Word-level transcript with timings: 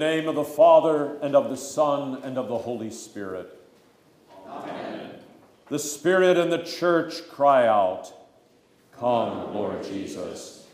name 0.00 0.26
of 0.26 0.34
the 0.34 0.44
Father, 0.44 1.16
and 1.22 1.36
of 1.36 1.50
the 1.50 1.56
Son, 1.56 2.20
and 2.24 2.36
of 2.36 2.48
the 2.48 2.58
Holy 2.58 2.90
Spirit. 2.90 3.54
Amen. 4.48 5.10
The 5.68 5.78
Spirit 5.78 6.36
and 6.36 6.50
the 6.50 6.64
church 6.64 7.28
cry 7.28 7.66
out, 7.66 8.12
Come, 8.98 9.54
Lord 9.54 9.84
Jesus. 9.84 10.66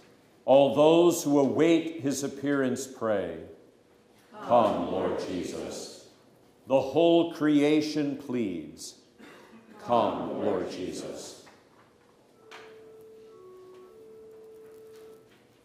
All 0.45 0.75
those 0.75 1.25
who 1.25 1.41
await 1.41 2.01
his 2.01 2.23
appearance 2.23 2.87
pray, 2.87 3.37
Come, 4.45 4.93
Lord 4.93 5.19
Jesus. 5.29 6.07
The 6.69 6.81
whole 6.81 7.35
creation 7.35 8.17
pleads, 8.17 8.95
Come, 9.85 10.45
Lord 10.45 10.71
Jesus. 10.71 11.36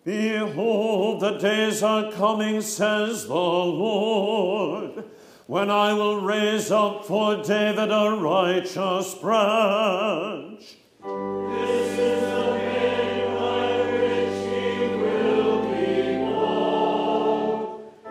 Behold, 0.04 1.20
the 1.20 1.38
days 1.38 1.84
are 1.84 2.12
coming, 2.12 2.62
says 2.62 3.28
the 3.28 3.36
Lord, 3.36 5.04
when 5.46 5.70
I 5.70 5.94
will 5.94 6.20
raise 6.22 6.72
up 6.72 7.06
for 7.06 7.36
David 7.44 7.92
a 7.92 8.18
righteous 8.20 9.14
branch. 9.14 10.78
This 11.04 12.00
is 12.00 12.22
the 12.22 12.58
day 12.58 13.28
by 13.38 13.82
which 13.92 14.50
he 14.50 14.88
will 14.98 15.62
be 15.70 16.18
known. 16.18 17.78
The 18.04 18.10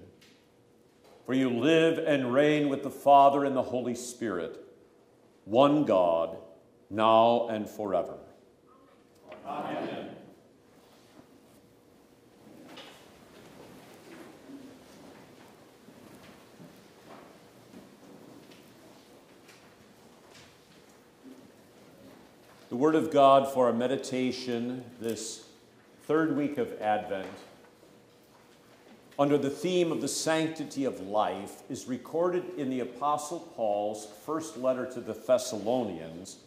For 1.29 1.35
you 1.35 1.51
live 1.51 1.99
and 1.99 2.33
reign 2.33 2.69
with 2.69 2.81
the 2.81 2.89
Father 2.89 3.45
and 3.45 3.55
the 3.55 3.61
Holy 3.61 3.93
Spirit, 3.93 4.65
one 5.45 5.85
God, 5.85 6.35
now 6.89 7.47
and 7.49 7.69
forever. 7.69 8.15
Amen. 9.45 10.09
The 22.69 22.75
Word 22.75 22.95
of 22.95 23.11
God 23.11 23.53
for 23.53 23.67
our 23.67 23.73
meditation 23.73 24.83
this 24.99 25.45
third 26.07 26.35
week 26.35 26.57
of 26.57 26.73
Advent, 26.81 27.27
under 29.19 29.37
the 29.37 29.49
theme 29.49 29.91
of 29.91 29.99
the 29.99 30.07
sanctity 30.07 30.85
of 30.85 31.01
life, 31.01 31.63
is 31.69 31.89
recorded 31.89 32.45
in 32.55 32.69
the 32.69 32.79
Apostle 32.79 33.41
Paul's 33.53 34.07
first 34.25 34.55
letter 34.55 34.85
to 34.85 35.01
the 35.01 35.11
Thessalonians, 35.11 36.37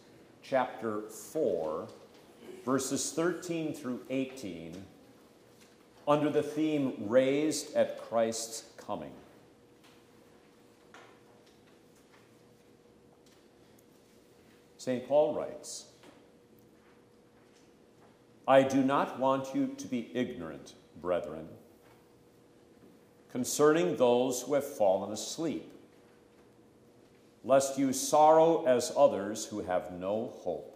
chapter 0.42 1.02
4, 1.02 1.86
verses 2.64 3.12
13 3.12 3.74
through 3.74 4.00
18, 4.08 4.82
under 6.08 6.30
the 6.30 6.42
theme 6.42 6.94
Raised 7.00 7.74
at 7.74 8.00
Christ's 8.00 8.64
Coming. 8.78 9.12
St. 14.78 15.06
Paul 15.06 15.34
writes, 15.34 15.84
I 18.48 18.62
do 18.62 18.82
not 18.82 19.20
want 19.20 19.54
you 19.54 19.74
to 19.76 19.86
be 19.86 20.10
ignorant, 20.14 20.72
brethren, 21.00 21.46
concerning 23.32 23.96
those 23.96 24.42
who 24.42 24.54
have 24.54 24.64
fallen 24.64 25.10
asleep, 25.10 25.72
lest 27.42 27.78
you 27.78 27.92
sorrow 27.92 28.64
as 28.66 28.92
others 28.96 29.46
who 29.46 29.60
have 29.60 29.90
no 29.92 30.32
hope. 30.42 30.68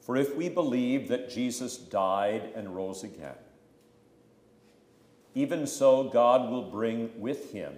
For 0.00 0.16
if 0.16 0.34
we 0.36 0.48
believe 0.48 1.08
that 1.08 1.30
Jesus 1.30 1.78
died 1.78 2.50
and 2.54 2.74
rose 2.74 3.04
again, 3.04 3.36
even 5.34 5.66
so 5.66 6.04
God 6.04 6.50
will 6.50 6.70
bring 6.70 7.10
with 7.18 7.52
him 7.52 7.72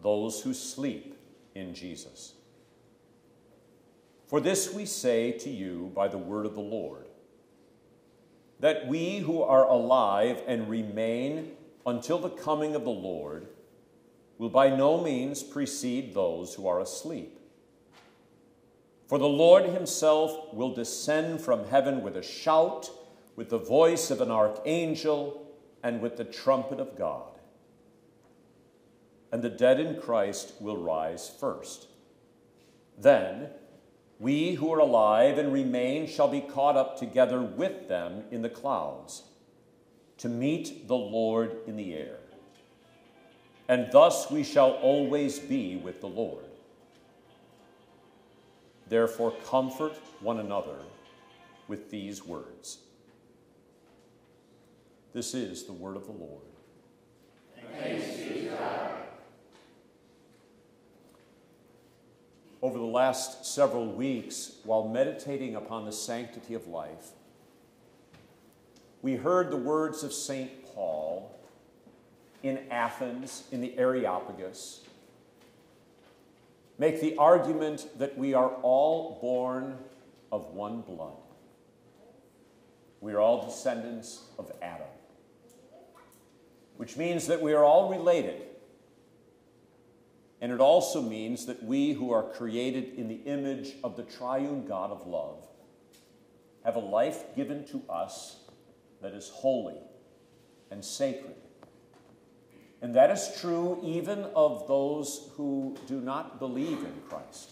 those 0.00 0.40
who 0.40 0.54
sleep 0.54 1.16
in 1.54 1.74
Jesus. 1.74 2.34
For 4.26 4.40
this 4.40 4.72
we 4.72 4.86
say 4.86 5.32
to 5.32 5.50
you 5.50 5.92
by 5.94 6.08
the 6.08 6.18
word 6.18 6.46
of 6.46 6.54
the 6.54 6.60
Lord, 6.60 7.06
that 8.62 8.86
we 8.86 9.18
who 9.18 9.42
are 9.42 9.64
alive 9.64 10.40
and 10.46 10.70
remain 10.70 11.50
until 11.84 12.18
the 12.18 12.30
coming 12.30 12.76
of 12.76 12.84
the 12.84 12.90
Lord 12.90 13.48
will 14.38 14.50
by 14.50 14.70
no 14.70 15.02
means 15.02 15.42
precede 15.42 16.14
those 16.14 16.54
who 16.54 16.68
are 16.68 16.78
asleep. 16.78 17.40
For 19.08 19.18
the 19.18 19.26
Lord 19.26 19.64
himself 19.64 20.54
will 20.54 20.72
descend 20.72 21.40
from 21.40 21.66
heaven 21.66 22.04
with 22.04 22.16
a 22.16 22.22
shout, 22.22 22.88
with 23.34 23.50
the 23.50 23.58
voice 23.58 24.12
of 24.12 24.20
an 24.20 24.30
archangel, 24.30 25.44
and 25.82 26.00
with 26.00 26.16
the 26.16 26.24
trumpet 26.24 26.78
of 26.78 26.96
God. 26.96 27.40
And 29.32 29.42
the 29.42 29.50
dead 29.50 29.80
in 29.80 30.00
Christ 30.00 30.52
will 30.60 30.76
rise 30.76 31.28
first. 31.28 31.88
Then, 32.96 33.48
we 34.22 34.54
who 34.54 34.72
are 34.72 34.78
alive 34.78 35.36
and 35.36 35.52
remain 35.52 36.06
shall 36.06 36.28
be 36.28 36.40
caught 36.40 36.76
up 36.76 36.96
together 36.96 37.42
with 37.42 37.88
them 37.88 38.22
in 38.30 38.40
the 38.40 38.48
clouds 38.48 39.24
to 40.18 40.28
meet 40.28 40.86
the 40.86 40.94
Lord 40.94 41.56
in 41.66 41.74
the 41.76 41.92
air. 41.94 42.20
And 43.68 43.90
thus 43.90 44.30
we 44.30 44.44
shall 44.44 44.70
always 44.74 45.40
be 45.40 45.74
with 45.74 46.00
the 46.00 46.06
Lord. 46.06 46.44
Therefore, 48.86 49.32
comfort 49.44 49.94
one 50.20 50.38
another 50.38 50.78
with 51.66 51.90
these 51.90 52.24
words. 52.24 52.78
This 55.12 55.34
is 55.34 55.64
the 55.64 55.72
word 55.72 55.96
of 55.96 56.06
the 56.06 56.12
Lord. 56.12 56.44
Thanks 57.76 58.16
be 58.18 58.42
to 58.44 58.50
God. 58.50 58.91
Over 62.62 62.78
the 62.78 62.84
last 62.84 63.44
several 63.44 63.92
weeks, 63.92 64.52
while 64.62 64.86
meditating 64.86 65.56
upon 65.56 65.84
the 65.84 65.90
sanctity 65.90 66.54
of 66.54 66.68
life, 66.68 67.10
we 69.02 69.16
heard 69.16 69.50
the 69.50 69.56
words 69.56 70.04
of 70.04 70.12
St. 70.12 70.64
Paul 70.66 71.36
in 72.44 72.60
Athens 72.70 73.42
in 73.50 73.60
the 73.60 73.76
Areopagus 73.76 74.82
make 76.78 77.00
the 77.00 77.16
argument 77.16 77.86
that 77.98 78.16
we 78.16 78.32
are 78.32 78.50
all 78.62 79.18
born 79.20 79.76
of 80.30 80.54
one 80.54 80.82
blood. 80.82 81.16
We 83.00 83.12
are 83.12 83.20
all 83.20 83.44
descendants 83.44 84.22
of 84.38 84.52
Adam, 84.62 84.86
which 86.76 86.96
means 86.96 87.26
that 87.26 87.42
we 87.42 87.54
are 87.54 87.64
all 87.64 87.90
related 87.90 88.42
And 90.42 90.50
it 90.50 90.60
also 90.60 91.00
means 91.00 91.46
that 91.46 91.62
we 91.62 91.92
who 91.92 92.10
are 92.10 92.24
created 92.24 92.94
in 92.96 93.06
the 93.06 93.22
image 93.26 93.74
of 93.84 93.96
the 93.96 94.02
triune 94.02 94.66
God 94.66 94.90
of 94.90 95.06
love 95.06 95.46
have 96.64 96.74
a 96.74 96.80
life 96.80 97.36
given 97.36 97.64
to 97.66 97.80
us 97.88 98.40
that 99.00 99.14
is 99.14 99.28
holy 99.28 99.78
and 100.72 100.84
sacred. 100.84 101.36
And 102.80 102.92
that 102.96 103.10
is 103.12 103.36
true 103.40 103.78
even 103.84 104.24
of 104.34 104.66
those 104.66 105.30
who 105.36 105.76
do 105.86 106.00
not 106.00 106.40
believe 106.40 106.78
in 106.78 106.94
Christ. 107.08 107.50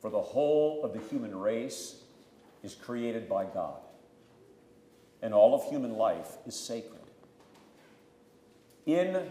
For 0.00 0.10
the 0.10 0.20
whole 0.20 0.84
of 0.84 0.92
the 0.92 1.00
human 1.00 1.36
race 1.36 1.96
is 2.62 2.76
created 2.76 3.28
by 3.28 3.44
God, 3.46 3.80
and 5.20 5.34
all 5.34 5.52
of 5.52 5.68
human 5.68 5.94
life 5.94 6.36
is 6.46 6.54
sacred. 6.54 7.02
In 8.86 9.28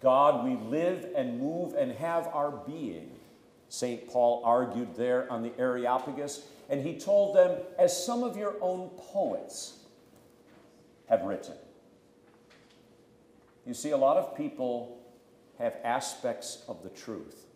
God 0.00 0.44
we 0.44 0.56
live 0.56 1.08
and 1.16 1.40
move 1.40 1.74
and 1.74 1.92
have 1.92 2.28
our 2.28 2.50
being. 2.50 3.10
St. 3.68 4.08
Paul 4.08 4.42
argued 4.44 4.94
there 4.94 5.30
on 5.30 5.42
the 5.42 5.52
Areopagus, 5.58 6.46
and 6.70 6.82
he 6.82 6.98
told 6.98 7.36
them, 7.36 7.58
as 7.78 8.04
some 8.04 8.22
of 8.22 8.36
your 8.36 8.54
own 8.60 8.90
poets 8.96 9.78
have 11.08 11.22
written. 11.22 11.54
You 13.66 13.74
see, 13.74 13.90
a 13.90 13.96
lot 13.96 14.16
of 14.16 14.36
people 14.36 14.98
have 15.58 15.76
aspects 15.84 16.62
of 16.68 16.82
the 16.82 16.88
truth, 16.90 17.46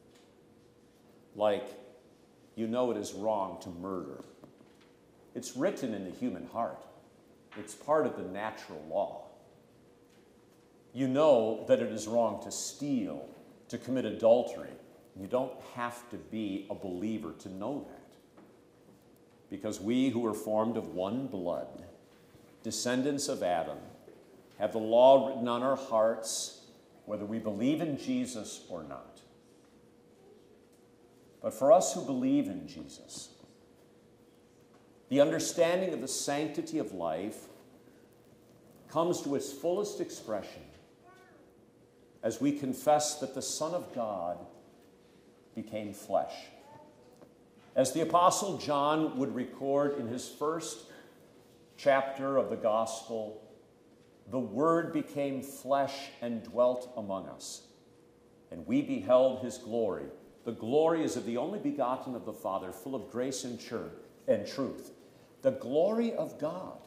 like 1.36 1.66
you 2.56 2.66
know 2.66 2.90
it 2.90 2.96
is 2.96 3.14
wrong 3.14 3.58
to 3.62 3.68
murder. 3.68 4.24
It's 5.34 5.56
written 5.56 5.94
in 5.94 6.04
the 6.04 6.10
human 6.10 6.46
heart, 6.48 6.84
it's 7.56 7.74
part 7.74 8.06
of 8.06 8.16
the 8.16 8.24
natural 8.24 8.84
law. 8.90 9.31
You 10.94 11.08
know 11.08 11.64
that 11.68 11.80
it 11.80 11.90
is 11.90 12.06
wrong 12.06 12.42
to 12.44 12.50
steal, 12.50 13.26
to 13.68 13.78
commit 13.78 14.04
adultery. 14.04 14.68
You 15.18 15.26
don't 15.26 15.52
have 15.74 16.08
to 16.10 16.16
be 16.16 16.66
a 16.70 16.74
believer 16.74 17.32
to 17.40 17.48
know 17.48 17.86
that. 17.88 17.98
Because 19.48 19.80
we 19.80 20.10
who 20.10 20.26
are 20.26 20.34
formed 20.34 20.76
of 20.76 20.94
one 20.94 21.26
blood, 21.26 21.84
descendants 22.62 23.28
of 23.28 23.42
Adam, 23.42 23.78
have 24.58 24.72
the 24.72 24.78
law 24.78 25.28
written 25.28 25.48
on 25.48 25.62
our 25.62 25.76
hearts, 25.76 26.60
whether 27.06 27.24
we 27.24 27.38
believe 27.38 27.80
in 27.80 27.98
Jesus 27.98 28.62
or 28.68 28.82
not. 28.82 29.20
But 31.42 31.54
for 31.54 31.72
us 31.72 31.94
who 31.94 32.04
believe 32.04 32.46
in 32.46 32.68
Jesus, 32.68 33.30
the 35.08 35.20
understanding 35.20 35.92
of 35.92 36.00
the 36.00 36.08
sanctity 36.08 36.78
of 36.78 36.92
life 36.92 37.48
comes 38.88 39.22
to 39.22 39.34
its 39.34 39.52
fullest 39.52 40.00
expression 40.00 40.62
as 42.22 42.40
we 42.40 42.52
confess 42.52 43.18
that 43.20 43.34
the 43.34 43.42
Son 43.42 43.74
of 43.74 43.94
God 43.94 44.38
became 45.54 45.92
flesh. 45.92 46.32
As 47.74 47.92
the 47.92 48.02
Apostle 48.02 48.58
John 48.58 49.18
would 49.18 49.34
record 49.34 49.98
in 49.98 50.08
his 50.08 50.28
first 50.28 50.84
chapter 51.76 52.36
of 52.36 52.50
the 52.50 52.56
Gospel, 52.56 53.42
the 54.30 54.38
Word 54.38 54.92
became 54.92 55.42
flesh 55.42 56.10
and 56.20 56.42
dwelt 56.42 56.92
among 56.96 57.26
us, 57.28 57.62
and 58.50 58.66
we 58.66 58.82
beheld 58.82 59.42
his 59.42 59.58
glory. 59.58 60.06
The 60.44 60.52
glory 60.52 61.04
is 61.04 61.16
of 61.16 61.24
the 61.24 61.36
only 61.36 61.58
begotten 61.58 62.14
of 62.14 62.24
the 62.24 62.32
Father, 62.32 62.72
full 62.72 62.94
of 62.94 63.10
grace 63.10 63.44
and 63.44 63.58
truth. 63.58 64.92
The 65.42 65.50
glory 65.52 66.12
of 66.12 66.38
God 66.38 66.78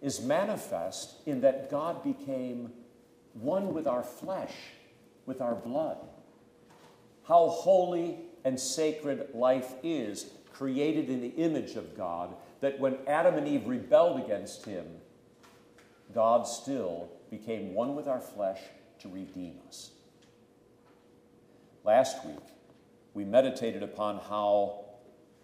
is 0.00 0.20
manifest 0.20 1.16
in 1.26 1.40
that 1.42 1.70
God 1.70 2.02
became 2.02 2.72
one 3.34 3.74
with 3.74 3.86
our 3.86 4.02
flesh, 4.02 4.52
with 5.26 5.40
our 5.40 5.54
blood. 5.54 5.98
How 7.26 7.48
holy 7.48 8.18
and 8.44 8.58
sacred 8.58 9.28
life 9.34 9.74
is, 9.82 10.30
created 10.52 11.08
in 11.08 11.20
the 11.20 11.28
image 11.28 11.76
of 11.76 11.96
God, 11.96 12.34
that 12.60 12.80
when 12.80 12.98
Adam 13.06 13.36
and 13.36 13.46
Eve 13.46 13.66
rebelled 13.66 14.20
against 14.20 14.64
him, 14.64 14.86
God 16.14 16.46
still 16.46 17.10
became 17.30 17.74
one 17.74 17.94
with 17.94 18.08
our 18.08 18.20
flesh 18.20 18.60
to 19.00 19.08
redeem 19.08 19.54
us. 19.68 19.90
Last 21.84 22.24
week, 22.26 22.36
we 23.14 23.24
meditated 23.24 23.82
upon 23.82 24.18
how 24.18 24.84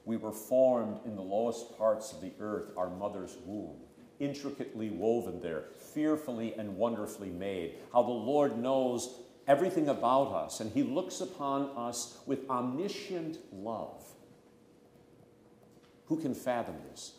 we 0.04 0.16
were 0.16 0.32
formed 0.32 1.00
in 1.04 1.16
the 1.16 1.22
lowest 1.22 1.78
parts 1.78 2.12
of 2.12 2.20
the 2.20 2.32
earth, 2.40 2.70
our 2.76 2.90
mother's 2.90 3.36
womb, 3.44 3.76
intricately 4.20 4.90
woven 4.90 5.40
there, 5.40 5.64
fearfully 5.94 6.54
and 6.58 6.76
wonderfully 6.76 7.30
made. 7.30 7.76
How 7.92 8.02
the 8.02 8.10
Lord 8.10 8.58
knows 8.58 9.20
everything 9.46 9.88
about 9.88 10.32
us, 10.32 10.60
and 10.60 10.72
He 10.72 10.82
looks 10.82 11.20
upon 11.20 11.70
us 11.76 12.18
with 12.26 12.48
omniscient 12.50 13.38
love. 13.52 14.02
Who 16.06 16.20
can 16.20 16.34
fathom 16.34 16.76
this? 16.90 17.12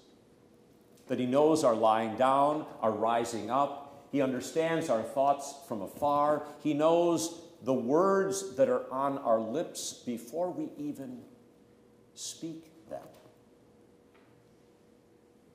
That 1.07 1.19
He 1.19 1.25
knows 1.25 1.63
our 1.63 1.75
lying 1.75 2.15
down, 2.17 2.65
our 2.81 2.91
rising 2.91 3.49
up. 3.49 4.07
He 4.11 4.21
understands 4.21 4.89
our 4.89 5.03
thoughts 5.03 5.53
from 5.67 5.81
afar. 5.81 6.43
He 6.63 6.73
knows 6.73 7.41
the 7.63 7.73
words 7.73 8.55
that 8.55 8.69
are 8.69 8.91
on 8.91 9.17
our 9.19 9.39
lips 9.39 9.93
before 10.05 10.51
we 10.51 10.69
even 10.77 11.21
speak 12.13 12.71
them. 12.89 13.07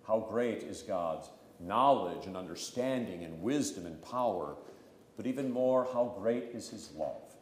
How 0.07 0.21
great 0.21 0.65
is 0.65 0.83
God's 0.83 1.29
knowledge 1.61 2.27
and 2.27 2.37
understanding 2.37 3.25
and 3.25 3.43
wisdom 3.43 3.87
and 3.87 4.01
power, 4.03 4.57
but 5.17 5.27
even 5.27 5.53
more, 5.53 5.89
how 5.93 6.15
great 6.19 6.51
is 6.53 6.69
his 6.69 6.91
love. 6.97 7.35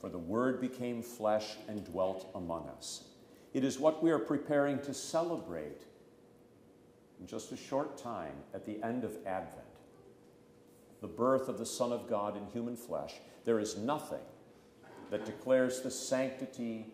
For 0.00 0.08
the 0.08 0.18
Word 0.18 0.60
became 0.60 1.02
flesh 1.02 1.56
and 1.68 1.84
dwelt 1.84 2.30
among 2.34 2.68
us. 2.68 3.04
It 3.52 3.64
is 3.64 3.78
what 3.78 4.02
we 4.02 4.10
are 4.10 4.18
preparing 4.18 4.80
to 4.80 4.94
celebrate 4.94 5.82
in 7.20 7.26
just 7.26 7.52
a 7.52 7.56
short 7.56 7.98
time 7.98 8.34
at 8.54 8.66
the 8.66 8.82
end 8.82 9.04
of 9.04 9.16
Advent 9.26 9.66
the 11.02 11.08
birth 11.08 11.48
of 11.48 11.58
the 11.58 11.66
Son 11.66 11.92
of 11.92 12.08
God 12.08 12.36
in 12.36 12.46
human 12.46 12.76
flesh. 12.76 13.14
There 13.44 13.58
is 13.58 13.76
nothing 13.76 14.22
that 15.10 15.26
declares 15.26 15.82
the 15.82 15.90
sanctity 15.90 16.86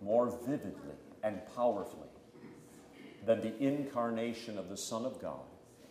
more 0.00 0.38
vividly 0.46 0.94
and 1.24 1.40
powerfully 1.54 2.07
than 3.28 3.42
the 3.42 3.62
incarnation 3.62 4.56
of 4.56 4.70
the 4.70 4.76
Son 4.76 5.04
of 5.04 5.20
God. 5.20 5.44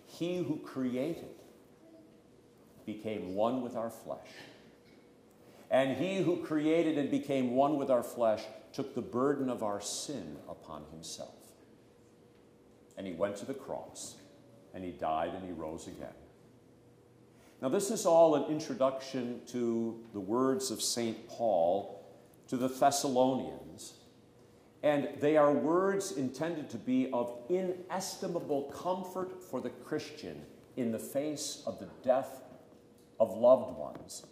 He 0.08 0.38
who 0.38 0.58
created 0.58 1.36
became 2.84 3.36
one 3.36 3.62
with 3.62 3.76
our 3.76 3.92
flesh. 3.92 4.28
And 5.70 5.96
he 5.98 6.18
who 6.24 6.38
created 6.38 6.98
and 6.98 7.12
became 7.12 7.52
one 7.52 7.78
with 7.78 7.92
our 7.92 8.02
flesh 8.02 8.42
took 8.74 8.96
the 8.96 9.04
burden 9.04 9.52
of 9.52 9.62
our 9.62 9.80
sin 9.80 10.38
upon 10.50 10.86
himself. 10.90 11.36
And 12.98 13.06
he 13.06 13.14
went 13.14 13.36
to 13.36 13.46
the 13.46 13.54
cross, 13.54 14.16
and 14.74 14.84
he 14.84 14.90
died, 14.90 15.36
and 15.36 15.46
he 15.46 15.52
rose 15.52 15.86
again. 15.86 16.18
Now, 17.62 17.70
this 17.70 17.92
is 17.92 18.08
all 18.08 18.34
an 18.34 18.52
introduction 18.52 19.42
to 19.50 20.04
the 20.12 20.20
words 20.20 20.72
of 20.72 20.82
St. 20.82 21.28
Paul 21.28 22.04
to 22.48 22.58
the 22.58 22.68
Thessalonians 22.68 23.94
and 24.88 25.10
they 25.20 25.36
are 25.36 25.52
words 25.52 26.14
intended 26.14 26.70
to 26.70 26.78
be 26.78 27.10
of 27.12 27.38
inestimable 27.50 28.64
comfort 28.74 29.44
for 29.44 29.60
the 29.60 29.70
Christian 29.70 30.42
in 30.78 30.94
the 30.94 31.00
face 31.00 31.62
of 31.68 31.78
the 31.80 31.90
death 32.06 32.42
of 33.20 33.36
loved 33.36 33.78
ones. 33.78 34.26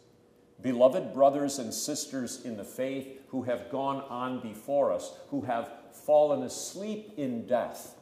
Beloved 0.62 1.14
brothers 1.14 1.60
and 1.60 1.74
sisters 1.74 2.46
in 2.46 2.56
the 2.56 2.64
faith 2.64 3.20
who 3.28 3.44
have 3.44 3.70
gone 3.70 4.02
on 4.04 4.40
before 4.40 4.94
us, 4.94 5.18
who 5.30 5.42
have 5.42 5.70
fallen 5.92 6.44
asleep 6.44 7.12
in 7.18 7.46
death, 7.46 7.98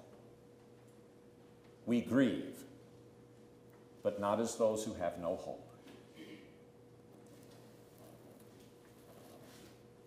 we 1.87 2.01
grieve, 2.01 2.59
but 4.03 4.19
not 4.19 4.39
as 4.39 4.57
those 4.57 4.85
who 4.85 4.93
have 4.93 5.17
no 5.17 5.37
hope. 5.37 5.72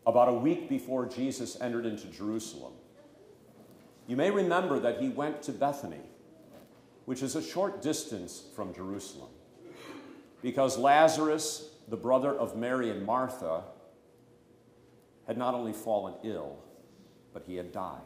About 0.07 0.29
a 0.29 0.33
week 0.33 0.69
before 0.69 1.05
Jesus 1.07 1.61
entered 1.61 1.85
into 1.85 2.07
Jerusalem. 2.07 2.73
You 4.07 4.17
may 4.17 4.31
remember 4.31 4.79
that 4.79 5.01
he 5.01 5.09
went 5.09 5.43
to 5.43 5.53
Bethany, 5.53 6.01
which 7.07 7.23
is 7.23 7.35
a 7.35 7.43
short 7.43 7.83
distance 7.83 8.45
from 8.55 8.73
Jerusalem, 8.73 9.31
because 10.43 10.79
Lazarus, 10.79 11.71
the 11.89 11.97
brother 11.97 12.33
of 12.33 12.57
Mary 12.57 12.91
and 12.91 13.05
Martha, 13.05 13.65
had 15.27 15.37
not 15.37 15.55
only 15.55 15.73
fallen 15.73 16.15
ill, 16.23 16.57
but 17.33 17.43
he 17.47 17.57
had 17.57 17.73
died. 17.73 18.01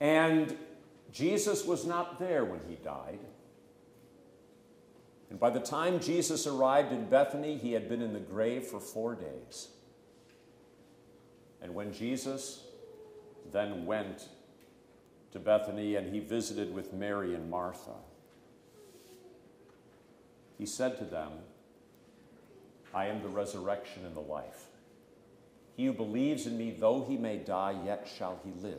And 0.00 0.56
Jesus 1.12 1.64
was 1.64 1.84
not 1.84 2.20
there 2.20 2.44
when 2.44 2.60
he 2.68 2.76
died. 2.76 3.18
And 5.28 5.40
by 5.40 5.50
the 5.50 5.60
time 5.60 5.98
Jesus 5.98 6.46
arrived 6.46 6.92
in 6.92 7.06
Bethany, 7.06 7.56
he 7.56 7.72
had 7.72 7.88
been 7.88 8.02
in 8.02 8.12
the 8.12 8.20
grave 8.20 8.64
for 8.64 8.78
four 8.78 9.14
days. 9.14 9.68
And 11.62 11.74
when 11.74 11.92
Jesus 11.92 12.64
then 13.52 13.86
went 13.86 14.28
to 15.32 15.38
Bethany 15.38 15.94
and 15.94 16.12
he 16.12 16.20
visited 16.20 16.74
with 16.74 16.92
Mary 16.92 17.34
and 17.34 17.48
Martha, 17.48 17.94
he 20.58 20.66
said 20.66 20.98
to 20.98 21.04
them, 21.04 21.30
I 22.92 23.06
am 23.06 23.22
the 23.22 23.28
resurrection 23.28 24.04
and 24.04 24.14
the 24.14 24.20
life. 24.20 24.66
He 25.76 25.86
who 25.86 25.92
believes 25.92 26.46
in 26.46 26.58
me, 26.58 26.76
though 26.78 27.04
he 27.08 27.16
may 27.16 27.38
die, 27.38 27.74
yet 27.84 28.08
shall 28.16 28.38
he 28.44 28.52
live. 28.60 28.76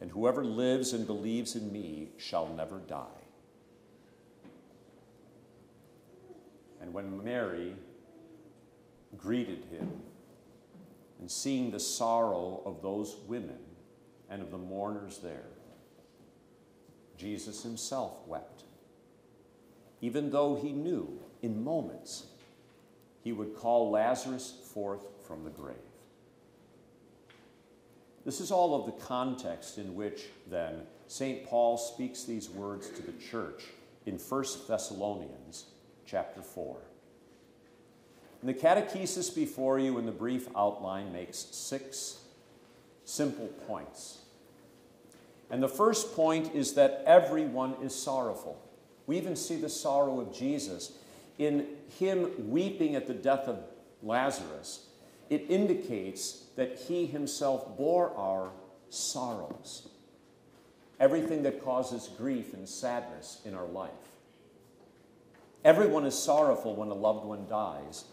And 0.00 0.10
whoever 0.10 0.44
lives 0.44 0.92
and 0.92 1.06
believes 1.06 1.54
in 1.54 1.72
me 1.72 2.08
shall 2.16 2.48
never 2.48 2.78
die. 2.78 3.04
And 6.80 6.92
when 6.92 7.22
Mary 7.22 7.74
greeted 9.16 9.64
him, 9.70 9.90
and 11.24 11.30
seeing 11.30 11.70
the 11.70 11.80
sorrow 11.80 12.60
of 12.66 12.82
those 12.82 13.16
women 13.26 13.56
and 14.28 14.42
of 14.42 14.50
the 14.50 14.58
mourners 14.58 15.20
there, 15.22 15.46
Jesus 17.16 17.62
himself 17.62 18.18
wept, 18.26 18.64
even 20.02 20.28
though 20.28 20.54
he 20.54 20.70
knew 20.70 21.18
in 21.40 21.64
moments 21.64 22.26
he 23.22 23.32
would 23.32 23.56
call 23.56 23.90
Lazarus 23.90 24.52
forth 24.74 25.00
from 25.26 25.44
the 25.44 25.50
grave. 25.50 25.76
This 28.26 28.38
is 28.38 28.50
all 28.50 28.78
of 28.78 28.84
the 28.84 29.02
context 29.06 29.78
in 29.78 29.94
which, 29.94 30.24
then, 30.50 30.82
St. 31.06 31.46
Paul 31.46 31.78
speaks 31.78 32.24
these 32.24 32.50
words 32.50 32.90
to 32.90 33.00
the 33.00 33.12
church 33.12 33.64
in 34.04 34.18
1 34.18 34.44
Thessalonians 34.68 35.68
chapter 36.04 36.42
4. 36.42 36.76
And 38.44 38.54
the 38.54 38.60
catechesis 38.60 39.34
before 39.34 39.78
you 39.78 39.96
in 39.96 40.04
the 40.04 40.12
brief 40.12 40.48
outline 40.54 41.14
makes 41.14 41.38
six 41.38 42.18
simple 43.06 43.46
points. 43.66 44.18
And 45.50 45.62
the 45.62 45.68
first 45.68 46.14
point 46.14 46.54
is 46.54 46.74
that 46.74 47.02
everyone 47.06 47.74
is 47.82 47.94
sorrowful. 47.94 48.60
We 49.06 49.16
even 49.16 49.34
see 49.34 49.56
the 49.56 49.70
sorrow 49.70 50.20
of 50.20 50.36
Jesus 50.36 50.92
in 51.38 51.68
him 51.98 52.50
weeping 52.50 52.94
at 52.96 53.06
the 53.06 53.14
death 53.14 53.48
of 53.48 53.60
Lazarus. 54.02 54.88
It 55.30 55.46
indicates 55.48 56.44
that 56.56 56.78
he 56.80 57.06
himself 57.06 57.78
bore 57.78 58.14
our 58.14 58.50
sorrows, 58.90 59.88
everything 61.00 61.44
that 61.44 61.64
causes 61.64 62.10
grief 62.18 62.52
and 62.52 62.68
sadness 62.68 63.40
in 63.46 63.54
our 63.54 63.68
life. 63.68 63.90
Everyone 65.64 66.04
is 66.04 66.14
sorrowful 66.14 66.76
when 66.76 66.90
a 66.90 66.94
loved 66.94 67.24
one 67.24 67.48
dies, 67.48 68.04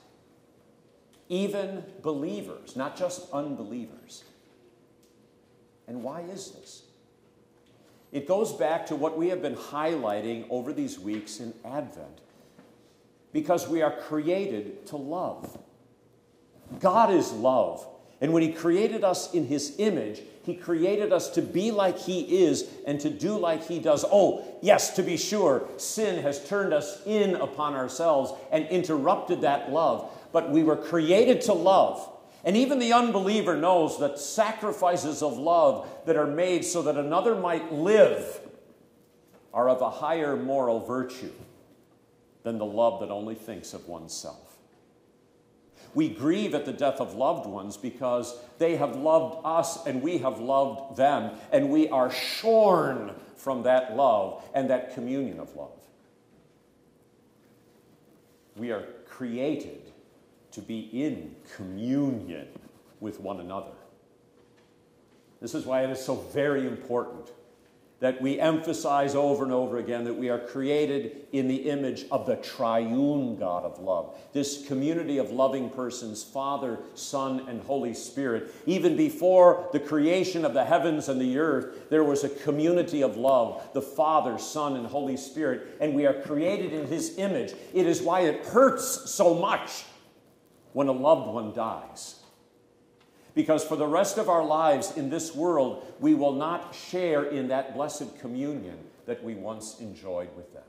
even 1.32 1.82
believers, 2.02 2.76
not 2.76 2.98
just 2.98 3.32
unbelievers. 3.32 4.26
And 5.88 6.04
why 6.04 6.22
is 6.22 6.52
this? 6.52 6.84
It 8.12 8.28
goes 8.28 8.52
back 8.52 8.86
to 8.88 8.98
what 8.98 9.18
we 9.18 9.30
have 9.30 9.42
been 9.42 9.56
highlighting 9.56 10.46
over 10.50 10.74
these 10.74 11.00
weeks 11.00 11.40
in 11.40 11.54
Advent. 11.64 12.20
Because 13.32 13.70
we 13.70 13.82
are 13.82 13.96
created 13.96 14.86
to 14.88 14.98
love. 14.98 15.58
God 16.82 17.14
is 17.14 17.32
love. 17.32 17.88
And 18.20 18.34
when 18.34 18.44
He 18.44 18.52
created 18.52 19.06
us 19.06 19.34
in 19.34 19.46
His 19.46 19.76
image, 19.80 20.22
He 20.44 20.54
created 20.54 21.14
us 21.14 21.30
to 21.32 21.42
be 21.42 21.72
like 21.72 21.98
He 21.98 22.44
is 22.44 22.70
and 22.86 23.00
to 23.00 23.10
do 23.10 23.38
like 23.38 23.66
He 23.66 23.80
does. 23.80 24.04
Oh, 24.12 24.46
yes, 24.62 24.98
to 24.98 25.02
be 25.02 25.16
sure, 25.16 25.66
sin 25.78 26.22
has 26.24 26.46
turned 26.46 26.74
us 26.74 27.02
in 27.06 27.36
upon 27.36 27.74
ourselves 27.74 28.34
and 28.52 28.66
interrupted 28.68 29.42
that 29.42 29.72
love. 29.72 30.12
But 30.32 30.52
we 30.52 30.64
were 30.64 30.78
created 30.78 31.42
to 31.42 31.54
love. 31.54 32.08
And 32.44 32.58
even 32.58 32.80
the 32.80 32.94
unbeliever 32.94 33.56
knows 33.56 34.00
that 34.00 34.18
sacrifices 34.18 35.22
of 35.22 35.38
love 35.38 35.88
that 36.06 36.18
are 36.18 36.28
made 36.28 36.66
so 36.66 36.82
that 36.84 36.98
another 36.98 37.36
might 37.36 37.72
live 37.72 38.40
are 39.54 39.70
of 39.70 39.82
a 39.82 39.90
higher 39.90 40.36
moral 40.36 40.80
virtue 40.80 41.32
than 42.44 42.58
the 42.58 42.66
love 42.66 43.02
that 43.02 43.12
only 43.12 43.36
thinks 43.36 43.74
of 43.74 43.88
oneself. 43.88 44.58
We 45.94 46.10
grieve 46.10 46.56
at 46.56 46.66
the 46.66 46.74
death 46.74 47.02
of 47.02 47.16
loved 47.16 47.46
ones 47.46 47.76
because 47.76 48.34
they 48.58 48.78
have 48.78 48.96
loved 48.96 49.42
us 49.44 49.86
and 49.86 50.02
we 50.02 50.20
have 50.20 50.40
loved 50.40 50.96
them, 50.96 51.38
and 51.52 51.70
we 51.70 51.90
are 51.90 52.10
shorn 52.10 53.14
from 53.36 53.64
that 53.64 53.96
love 53.96 54.44
and 54.54 54.70
that 54.70 54.94
communion 54.94 55.40
of 55.40 55.54
love. 55.56 55.78
We 58.56 58.72
are 58.72 58.86
created 59.06 59.91
to 60.52 60.62
be 60.62 60.80
in 60.92 61.36
communion 61.56 62.48
with 63.00 63.20
one 63.20 63.40
another. 63.40 63.72
This 65.42 65.56
is 65.56 65.66
why 65.66 65.84
it 65.84 65.90
is 65.90 66.04
so 66.04 66.16
very 66.16 66.68
important 66.68 67.32
that 68.02 68.20
we 68.20 68.40
emphasize 68.40 69.14
over 69.14 69.44
and 69.44 69.54
over 69.54 69.78
again 69.78 70.04
that 70.06 70.14
we 70.16 70.28
are 70.28 70.40
created 70.40 71.28
in 71.34 71.48
the 71.48 71.70
image 71.70 72.06
of 72.12 72.26
the 72.26 72.36
triune 72.38 73.38
God 73.38 73.64
of 73.64 73.78
love. 73.78 74.18
This 74.34 74.66
community 74.66 75.20
of 75.20 75.30
loving 75.30 75.70
persons, 75.70 76.24
Father, 76.24 76.80
Son, 76.96 77.48
and 77.48 77.62
Holy 77.62 77.94
Spirit. 77.94 78.56
Even 78.66 78.98
before 78.98 79.70
the 79.72 79.80
creation 79.80 80.44
of 80.46 80.56
the 80.56 80.66
heavens 80.66 81.10
and 81.10 81.22
the 81.22 81.38
earth, 81.38 81.90
there 81.92 82.04
was 82.04 82.24
a 82.24 82.30
community 82.30 83.04
of 83.04 83.18
love, 83.18 83.64
the 83.74 83.84
Father, 83.84 84.40
Son, 84.40 84.76
and 84.78 84.88
Holy 84.88 85.16
Spirit, 85.16 85.78
and 85.80 85.94
we 85.94 86.08
are 86.08 86.22
created 86.22 86.74
in 86.74 86.88
His 86.88 87.20
image. 87.20 87.54
It 87.72 87.86
is 87.86 88.02
why 88.02 88.22
it 88.22 88.48
hurts 88.48 89.12
so 89.12 89.36
much 89.36 89.84
when 90.74 90.88
a 90.88 90.92
loved 90.92 91.28
one 91.28 91.54
dies. 91.54 92.20
Because 93.34 93.64
for 93.64 93.76
the 93.76 93.88
rest 93.88 94.18
of 94.18 94.30
our 94.30 94.46
lives 94.46 94.98
in 94.98 95.10
this 95.10 95.34
world, 95.34 95.86
we 96.00 96.14
will 96.14 96.34
not 96.34 96.76
share 96.76 97.24
in 97.24 97.48
that 97.48 97.76
blessed 97.76 98.20
communion 98.20 98.78
that 99.06 99.24
we 99.24 99.36
once 99.36 99.80
enjoyed 99.80 100.30
with 100.36 100.54
them. 100.54 100.64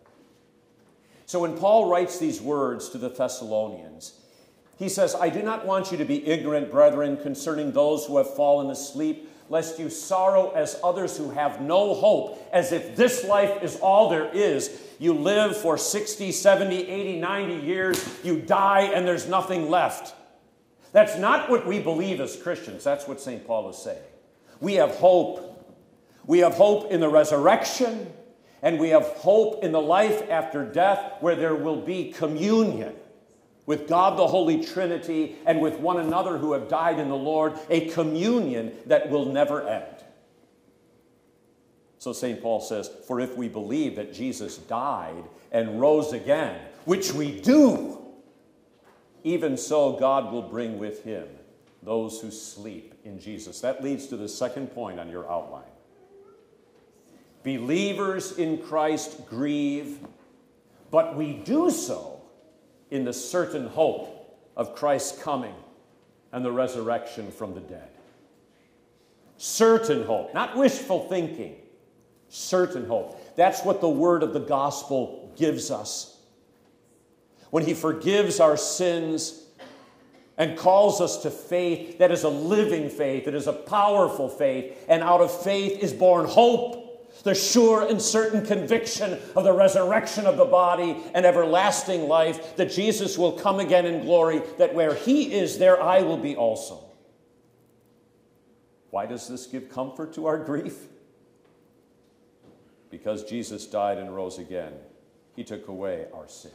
So 1.27 1.41
when 1.41 1.57
Paul 1.57 1.89
writes 1.89 2.19
these 2.19 2.41
words 2.41 2.89
to 2.91 2.99
the 2.99 3.09
Thessalonians, 3.09 4.21
he 4.79 4.89
says, 4.89 5.15
I 5.15 5.29
do 5.29 5.43
not 5.43 5.67
want 5.67 5.91
you 5.93 5.99
to 5.99 6.05
be 6.05 6.27
ignorant, 6.27 6.71
brethren, 6.71 7.17
concerning 7.17 7.73
those 7.73 8.05
who 8.07 8.17
have 8.19 8.35
fallen 8.35 8.71
asleep, 8.71 9.29
lest 9.53 9.79
you 9.79 9.91
sorrow 9.91 10.51
as 10.53 10.81
others 10.83 11.19
who 11.19 11.29
have 11.29 11.61
no 11.61 11.93
hope, 11.93 12.43
as 12.55 12.73
if 12.73 12.97
this 12.97 13.23
life 13.27 13.63
is 13.63 13.77
all 13.81 14.09
there 14.09 14.31
is. 14.33 14.81
You 14.99 15.13
live 15.13 15.55
for 15.55 15.77
60, 15.77 16.33
70, 16.33 16.89
80, 16.89 17.21
90 17.21 17.67
years, 17.67 18.19
you 18.25 18.41
die, 18.41 18.85
and 18.95 19.07
there's 19.07 19.29
nothing 19.29 19.69
left. 19.69 20.15
That's 20.93 21.19
not 21.19 21.51
what 21.51 21.67
we 21.67 21.81
believe 21.81 22.19
as 22.19 22.35
Christians. 22.35 22.83
That's 22.83 23.07
what 23.07 23.21
St. 23.21 23.47
Paul 23.47 23.69
is 23.69 23.77
saying. 23.77 24.01
We 24.61 24.77
have 24.77 24.93
hope. 24.93 25.77
We 26.27 26.39
have 26.39 26.55
hope 26.55 26.91
in 26.91 27.01
the 27.01 27.11
resurrection, 27.11 28.11
and 28.63 28.81
we 28.81 28.89
have 28.89 29.05
hope 29.05 29.63
in 29.63 29.73
the 29.73 29.83
life 29.83 30.31
after 30.31 30.65
death 30.65 31.17
where 31.21 31.37
there 31.37 31.55
will 31.55 31.83
be 31.83 32.11
communion 32.11 32.95
with 33.67 33.89
God 33.89 34.19
the 34.19 34.27
Holy 34.27 34.65
Trinity 34.65 35.37
and 35.47 35.61
with 35.61 35.79
one 35.79 35.99
another 35.99 36.39
who 36.39 36.53
have 36.53 36.69
died 36.69 36.99
in 36.99 37.09
the 37.09 37.17
Lord, 37.17 37.59
a 37.71 37.89
communion 37.91 38.73
that 38.87 39.09
will 39.09 39.27
never 39.27 39.67
end. 39.69 39.87
So 41.99 42.13
St. 42.13 42.43
Paul 42.43 42.61
says, 42.61 42.91
For 43.07 43.21
if 43.21 43.37
we 43.37 43.49
believe 43.49 43.97
that 43.97 44.13
Jesus 44.13 44.59
died 44.59 45.25
and 45.53 45.81
rose 45.81 46.13
again, 46.13 46.61
which 46.85 47.13
we 47.13 47.41
do, 47.41 47.99
even 49.23 49.57
so, 49.57 49.93
God 49.93 50.33
will 50.33 50.43
bring 50.43 50.79
with 50.79 51.05
him 51.05 51.29
those 51.81 52.21
who 52.21 52.33
sleep 52.33 52.95
in 53.05 53.21
Jesus. 53.21 53.61
That 53.61 53.85
leads 53.85 54.09
to 54.09 54.17
the 54.17 54.29
second 54.29 54.69
point 54.69 54.99
on 54.99 55.11
your 55.11 55.31
outline. 55.31 55.63
Believers 57.45 58.37
in 58.39 58.59
Christ 58.59 59.27
grieve, 59.29 59.99
but 60.91 61.17
we 61.17 61.35
do 61.35 61.71
so 61.71 62.12
in 62.93 63.05
the 63.05 63.13
certain 63.13 63.67
hope 63.69 64.39
of 64.55 64.75
Christ's 64.75 65.21
coming 65.23 65.55
and 66.31 66.45
the 66.45 66.53
resurrection 66.53 67.33
from 67.33 67.55
the 67.55 67.61
dead. 67.61 67.89
Certain 69.39 70.05
hope, 70.05 70.35
not 70.35 70.57
wishful 70.57 71.09
thinking, 71.09 71.57
certain 72.29 72.87
hope. 72.87 73.35
That's 73.35 73.65
what 73.65 73.81
the 73.81 73.89
word 73.89 74.23
of 74.23 74.35
the 74.35 74.41
gospel 74.41 75.33
gives 75.37 75.71
us 75.71 76.19
when 77.49 77.65
He 77.65 77.73
forgives 77.73 78.41
our 78.41 78.59
sins 78.59 79.43
and 80.37 80.57
calls 80.57 81.01
us 81.01 81.23
to 81.23 81.31
faith 81.31 81.97
that 81.99 82.11
is 82.11 82.25
a 82.25 82.29
living 82.29 82.91
faith, 82.91 83.25
that 83.25 83.35
is 83.35 83.47
a 83.47 83.53
powerful 83.55 84.29
faith, 84.29 84.85
and 84.87 85.03
out 85.03 85.23
of 85.23 85.43
faith 85.43 85.83
is 85.83 85.95
born 85.95 86.27
hope, 86.27 86.82
the 87.23 87.35
sure 87.35 87.87
and 87.89 88.01
certain 88.01 88.45
conviction 88.45 89.19
of 89.37 89.45
the 89.45 89.53
resurrection 89.53 90.27
of 90.27 90.37
the 90.37 90.45
body 90.45 90.97
and 91.15 91.25
everlasting 91.25 92.09
life, 92.09 92.57
that 92.57 92.71
Jesus 92.71 93.17
will 93.17 93.33
come 93.33 93.61
again 93.61 93.87
in 93.87 94.05
glory, 94.05 94.43
that 94.59 94.75
where 94.75 94.95
He 94.95 95.33
is, 95.33 95.59
there 95.59 95.83
I 95.83 96.03
will 96.03 96.19
be 96.19 96.37
also. 96.37 96.85
Why 98.91 99.07
does 99.07 99.27
this 99.29 99.47
give 99.47 99.71
comfort 99.71 100.13
to 100.15 100.27
our 100.27 100.39
grief? 100.39 100.77
Because 102.91 103.25
Jesus 103.25 103.67
died 103.67 103.99
and 103.99 104.15
rose 104.15 104.39
again. 104.39 104.75
He 105.35 105.45
took 105.45 105.69
away 105.69 106.07
our 106.13 106.29
sin. 106.29 106.51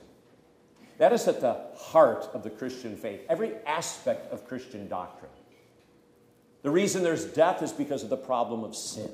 That 1.00 1.14
is 1.14 1.28
at 1.28 1.42
the 1.42 1.58
heart 1.76 2.30
of 2.34 2.44
the 2.44 2.50
Christian 2.50 2.96
faith, 2.96 3.22
every 3.30 3.56
aspect 3.66 4.32
of 4.32 4.48
Christian 4.48 4.88
doctrine. 4.88 5.32
The 6.62 6.72
reason 6.72 7.04
there's 7.04 7.26
death 7.26 7.62
is 7.62 7.72
because 7.72 8.04
of 8.04 8.10
the 8.10 8.18
problem 8.18 8.64
of 8.64 8.76
sin. 8.76 9.12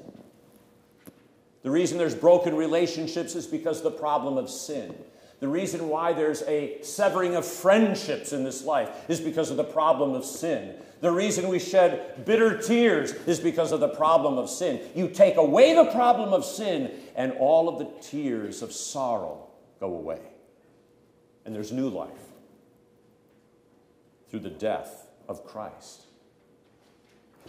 The 1.63 1.71
reason 1.71 1.97
there's 1.97 2.15
broken 2.15 2.55
relationships 2.55 3.35
is 3.35 3.47
because 3.47 3.77
of 3.77 3.83
the 3.83 3.91
problem 3.99 4.37
of 4.37 4.49
sin. 4.49 4.93
The 5.39 5.47
reason 5.47 5.89
why 5.89 6.13
there's 6.13 6.41
a 6.43 6.81
severing 6.83 7.35
of 7.35 7.45
friendships 7.45 8.31
in 8.31 8.43
this 8.43 8.63
life 8.63 8.89
is 9.09 9.19
because 9.19 9.49
of 9.49 9.57
the 9.57 9.63
problem 9.63 10.13
of 10.13 10.23
sin. 10.23 10.75
The 11.01 11.11
reason 11.11 11.49
we 11.49 11.59
shed 11.59 12.23
bitter 12.25 12.57
tears 12.57 13.11
is 13.11 13.41
because 13.41 13.73
of 13.73 13.81
the 13.81 13.89
problem 13.89 14.37
of 14.37 14.49
sin. 14.49 14.79
You 14.95 15.09
take 15.09 15.35
away 15.35 15.73
the 15.73 15.91
problem 15.91 16.31
of 16.31 16.45
sin, 16.45 16.91
and 17.15 17.33
all 17.33 17.67
of 17.67 17.79
the 17.79 17.91
tears 18.01 18.61
of 18.61 18.71
sorrow 18.71 19.49
go 19.81 19.93
away. 19.93 20.21
And 21.45 21.53
there's 21.53 21.73
new 21.73 21.89
life 21.89 22.09
through 24.29 24.39
the 24.39 24.49
death 24.49 25.07
of 25.27 25.45
Christ. 25.45 26.03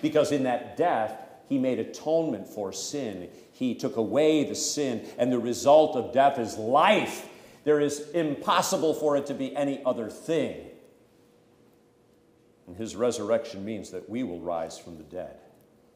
Because 0.02 0.32
in 0.32 0.42
that 0.42 0.76
death, 0.76 1.16
he 1.48 1.58
made 1.58 1.78
atonement 1.78 2.48
for 2.48 2.72
sin. 2.72 3.28
He 3.54 3.74
took 3.74 3.96
away 3.96 4.44
the 4.44 4.54
sin, 4.54 5.08
and 5.16 5.32
the 5.32 5.38
result 5.38 5.96
of 5.96 6.12
death 6.12 6.38
is 6.38 6.58
life 6.58 7.28
there 7.64 7.80
is 7.80 8.10
impossible 8.10 8.94
for 8.94 9.16
it 9.16 9.26
to 9.26 9.34
be 9.34 9.56
any 9.56 9.82
other 9.84 10.08
thing. 10.08 10.66
And 12.66 12.76
his 12.76 12.94
resurrection 12.94 13.64
means 13.64 13.90
that 13.90 14.08
we 14.08 14.22
will 14.22 14.40
rise 14.40 14.78
from 14.78 14.96
the 14.96 15.02
dead 15.04 15.36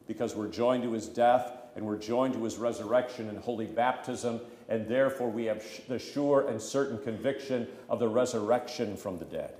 because 0.07 0.35
we're 0.35 0.47
joined 0.47 0.83
to 0.83 0.91
his 0.91 1.07
death 1.07 1.51
and 1.75 1.85
we're 1.85 1.97
joined 1.97 2.33
to 2.33 2.43
his 2.43 2.57
resurrection 2.57 3.29
in 3.29 3.35
holy 3.37 3.67
baptism, 3.67 4.41
and 4.67 4.87
therefore 4.87 5.29
we 5.29 5.45
have 5.45 5.63
the 5.87 5.99
sure 5.99 6.47
and 6.47 6.59
certain 6.59 6.97
conviction 6.97 7.67
of 7.87 7.99
the 7.99 8.07
resurrection 8.07 8.97
from 8.97 9.19
the 9.19 9.25
dead. 9.25 9.53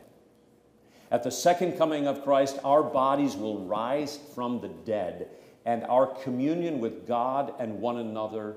At 1.12 1.23
the 1.23 1.31
second 1.31 1.77
coming 1.77 2.07
of 2.07 2.23
Christ, 2.23 2.59
our 2.63 2.83
bodies 2.83 3.35
will 3.35 3.65
rise 3.65 4.19
from 4.33 4.59
the 4.59 4.67
dead, 4.67 5.29
and 5.69 5.84
our 5.84 6.08
communion 6.08 6.79
with 6.79 7.08
God 7.08 7.53
and 7.60 7.79
one 7.79 7.97
another 7.97 8.55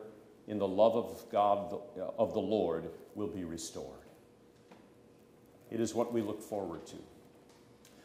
in 0.48 0.58
the 0.58 0.66
love 0.66 0.96
of 0.96 1.22
God, 1.30 1.78
of 2.16 2.32
the 2.32 2.40
Lord, 2.40 2.88
will 3.14 3.28
be 3.28 3.44
restored. 3.44 4.06
It 5.70 5.78
is 5.78 5.94
what 5.94 6.10
we 6.10 6.22
look 6.22 6.40
forward 6.40 6.86
to. 6.86 6.96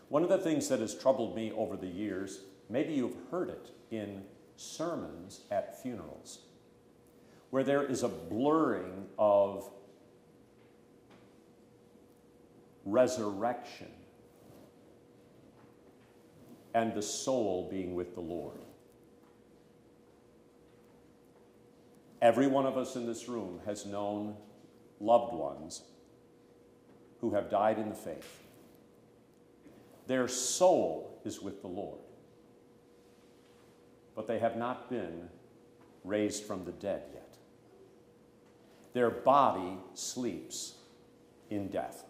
One 0.10 0.24
of 0.24 0.30
the 0.30 0.38
things 0.38 0.67
that 0.67 0.82
has 0.82 0.93
troubled 0.93 1.38
me 1.38 1.54
over 1.56 1.78
the 1.78 1.88
years, 1.88 2.41
maybe 2.70 2.96
you've 2.96 3.15
heard 3.32 3.48
it 3.48 3.72
in 3.91 4.24
sermons 4.58 5.39
at 5.52 5.82
funerals, 5.82 6.39
where 7.52 7.63
there 7.63 7.84
is 7.84 8.04
a 8.04 8.10
blurring 8.10 9.06
of 9.17 9.70
resurrection 12.84 13.88
and 16.74 16.93
the 16.93 17.02
soul 17.02 17.70
being 17.72 17.96
with 17.96 18.13
the 18.13 18.20
Lord. 18.20 18.58
Every 22.21 22.47
one 22.47 22.65
of 22.65 22.77
us 22.77 22.95
in 22.95 23.06
this 23.06 23.27
room 23.27 23.60
has 23.65 23.86
known 23.86 24.36
loved 24.99 25.34
ones 25.34 25.84
who 27.21 27.34
have 27.34 27.49
died 27.49 27.77
in 27.77 27.89
the 27.89 27.95
faith. 27.95 28.43
Their 30.08 30.27
soul 30.27 31.19
is 31.25 31.41
with 31.41 31.62
the 31.62 31.67
Lord, 31.67 31.99
but 34.15 34.27
they 34.27 34.39
have 34.39 34.56
not 34.56 34.89
been 34.89 35.30
raised 36.03 36.43
from 36.43 36.65
the 36.65 36.71
dead 36.71 37.03
yet. 37.13 37.36
Their 38.93 39.10
body 39.10 39.77
sleeps 39.93 40.75
in 41.49 41.67
death. 41.67 42.06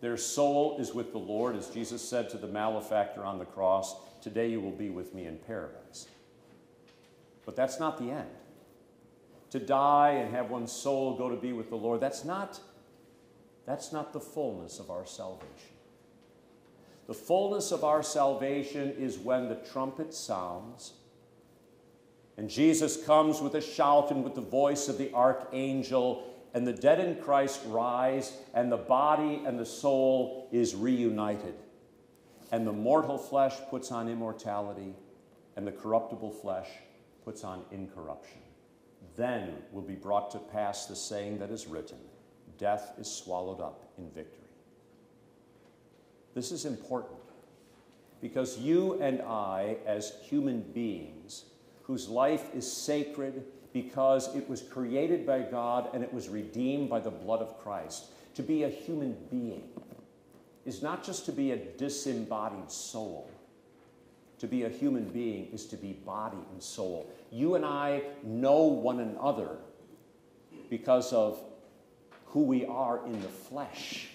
Their 0.00 0.18
soul 0.18 0.76
is 0.78 0.92
with 0.92 1.12
the 1.12 1.18
Lord, 1.18 1.56
as 1.56 1.70
Jesus 1.70 2.06
said 2.06 2.28
to 2.30 2.36
the 2.36 2.46
malefactor 2.46 3.24
on 3.24 3.38
the 3.38 3.46
cross, 3.46 3.96
Today 4.20 4.50
you 4.50 4.60
will 4.60 4.72
be 4.72 4.90
with 4.90 5.14
me 5.14 5.24
in 5.24 5.38
paradise. 5.38 6.08
But 7.46 7.56
that's 7.56 7.78
not 7.78 7.96
the 7.96 8.10
end 8.10 8.28
to 9.58 9.64
die 9.64 10.10
and 10.10 10.34
have 10.34 10.50
one's 10.50 10.72
soul 10.72 11.16
go 11.16 11.28
to 11.28 11.36
be 11.36 11.52
with 11.52 11.68
the 11.68 11.76
Lord, 11.76 12.00
that's 12.00 12.24
not, 12.24 12.60
that's 13.66 13.92
not 13.92 14.12
the 14.12 14.20
fullness 14.20 14.78
of 14.78 14.90
our 14.90 15.06
salvation. 15.06 15.74
The 17.06 17.14
fullness 17.14 17.72
of 17.72 17.84
our 17.84 18.02
salvation 18.02 18.92
is 18.98 19.18
when 19.18 19.48
the 19.48 19.56
trumpet 19.56 20.12
sounds 20.12 20.94
and 22.36 22.50
Jesus 22.50 23.02
comes 23.04 23.40
with 23.40 23.54
a 23.54 23.60
shout 23.60 24.10
and 24.10 24.22
with 24.22 24.34
the 24.34 24.40
voice 24.42 24.88
of 24.88 24.98
the 24.98 25.12
archangel, 25.14 26.34
and 26.52 26.66
the 26.66 26.72
dead 26.72 27.00
in 27.00 27.16
Christ 27.16 27.62
rise, 27.66 28.32
and 28.54 28.70
the 28.70 28.76
body 28.76 29.42
and 29.46 29.58
the 29.58 29.66
soul 29.66 30.48
is 30.52 30.74
reunited. 30.74 31.54
And 32.52 32.66
the 32.66 32.72
mortal 32.72 33.18
flesh 33.18 33.54
puts 33.70 33.90
on 33.90 34.08
immortality, 34.08 34.94
and 35.56 35.66
the 35.66 35.72
corruptible 35.72 36.30
flesh 36.30 36.68
puts 37.24 37.42
on 37.42 37.62
incorruption. 37.70 38.40
Then 39.16 39.54
will 39.72 39.82
be 39.82 39.94
brought 39.94 40.30
to 40.32 40.38
pass 40.38 40.86
the 40.86 40.96
saying 40.96 41.38
that 41.38 41.50
is 41.50 41.66
written 41.66 41.98
Death 42.58 42.92
is 42.98 43.10
swallowed 43.10 43.60
up 43.60 43.90
in 43.98 44.08
victory. 44.10 44.48
This 46.34 46.52
is 46.52 46.64
important 46.64 47.18
because 48.20 48.58
you 48.58 49.00
and 49.00 49.20
I, 49.22 49.76
as 49.86 50.14
human 50.22 50.60
beings, 50.60 51.44
whose 51.82 52.08
life 52.08 52.54
is 52.54 52.70
sacred 52.70 53.44
because 53.72 54.34
it 54.34 54.48
was 54.48 54.62
created 54.62 55.26
by 55.26 55.42
God 55.42 55.90
and 55.92 56.02
it 56.02 56.12
was 56.12 56.28
redeemed 56.28 56.88
by 56.88 57.00
the 57.00 57.10
blood 57.10 57.40
of 57.40 57.58
Christ, 57.58 58.06
to 58.34 58.42
be 58.42 58.64
a 58.64 58.68
human 58.68 59.16
being 59.30 59.68
is 60.64 60.82
not 60.82 61.04
just 61.04 61.24
to 61.26 61.32
be 61.32 61.52
a 61.52 61.56
disembodied 61.56 62.70
soul 62.70 63.30
to 64.38 64.46
be 64.46 64.64
a 64.64 64.68
human 64.68 65.04
being 65.04 65.48
is 65.52 65.66
to 65.66 65.76
be 65.76 65.92
body 65.92 66.38
and 66.52 66.62
soul. 66.62 67.10
You 67.30 67.54
and 67.54 67.64
I 67.64 68.02
know 68.22 68.62
one 68.64 69.00
another 69.00 69.56
because 70.68 71.12
of 71.12 71.42
who 72.26 72.42
we 72.42 72.66
are 72.66 73.04
in 73.06 73.20
the 73.22 73.28
flesh. 73.28 74.08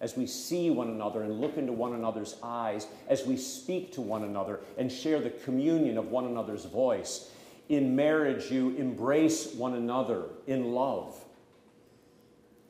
As 0.00 0.16
we 0.16 0.26
see 0.26 0.70
one 0.70 0.88
another 0.88 1.22
and 1.22 1.40
look 1.40 1.56
into 1.56 1.72
one 1.72 1.94
another's 1.94 2.36
eyes, 2.42 2.86
as 3.08 3.24
we 3.24 3.36
speak 3.36 3.92
to 3.94 4.00
one 4.00 4.24
another 4.24 4.60
and 4.78 4.90
share 4.90 5.20
the 5.20 5.30
communion 5.30 5.96
of 5.98 6.10
one 6.10 6.26
another's 6.26 6.64
voice. 6.64 7.30
In 7.70 7.96
marriage, 7.96 8.50
you 8.50 8.76
embrace 8.76 9.54
one 9.54 9.74
another 9.74 10.24
in 10.46 10.72
love. 10.72 11.22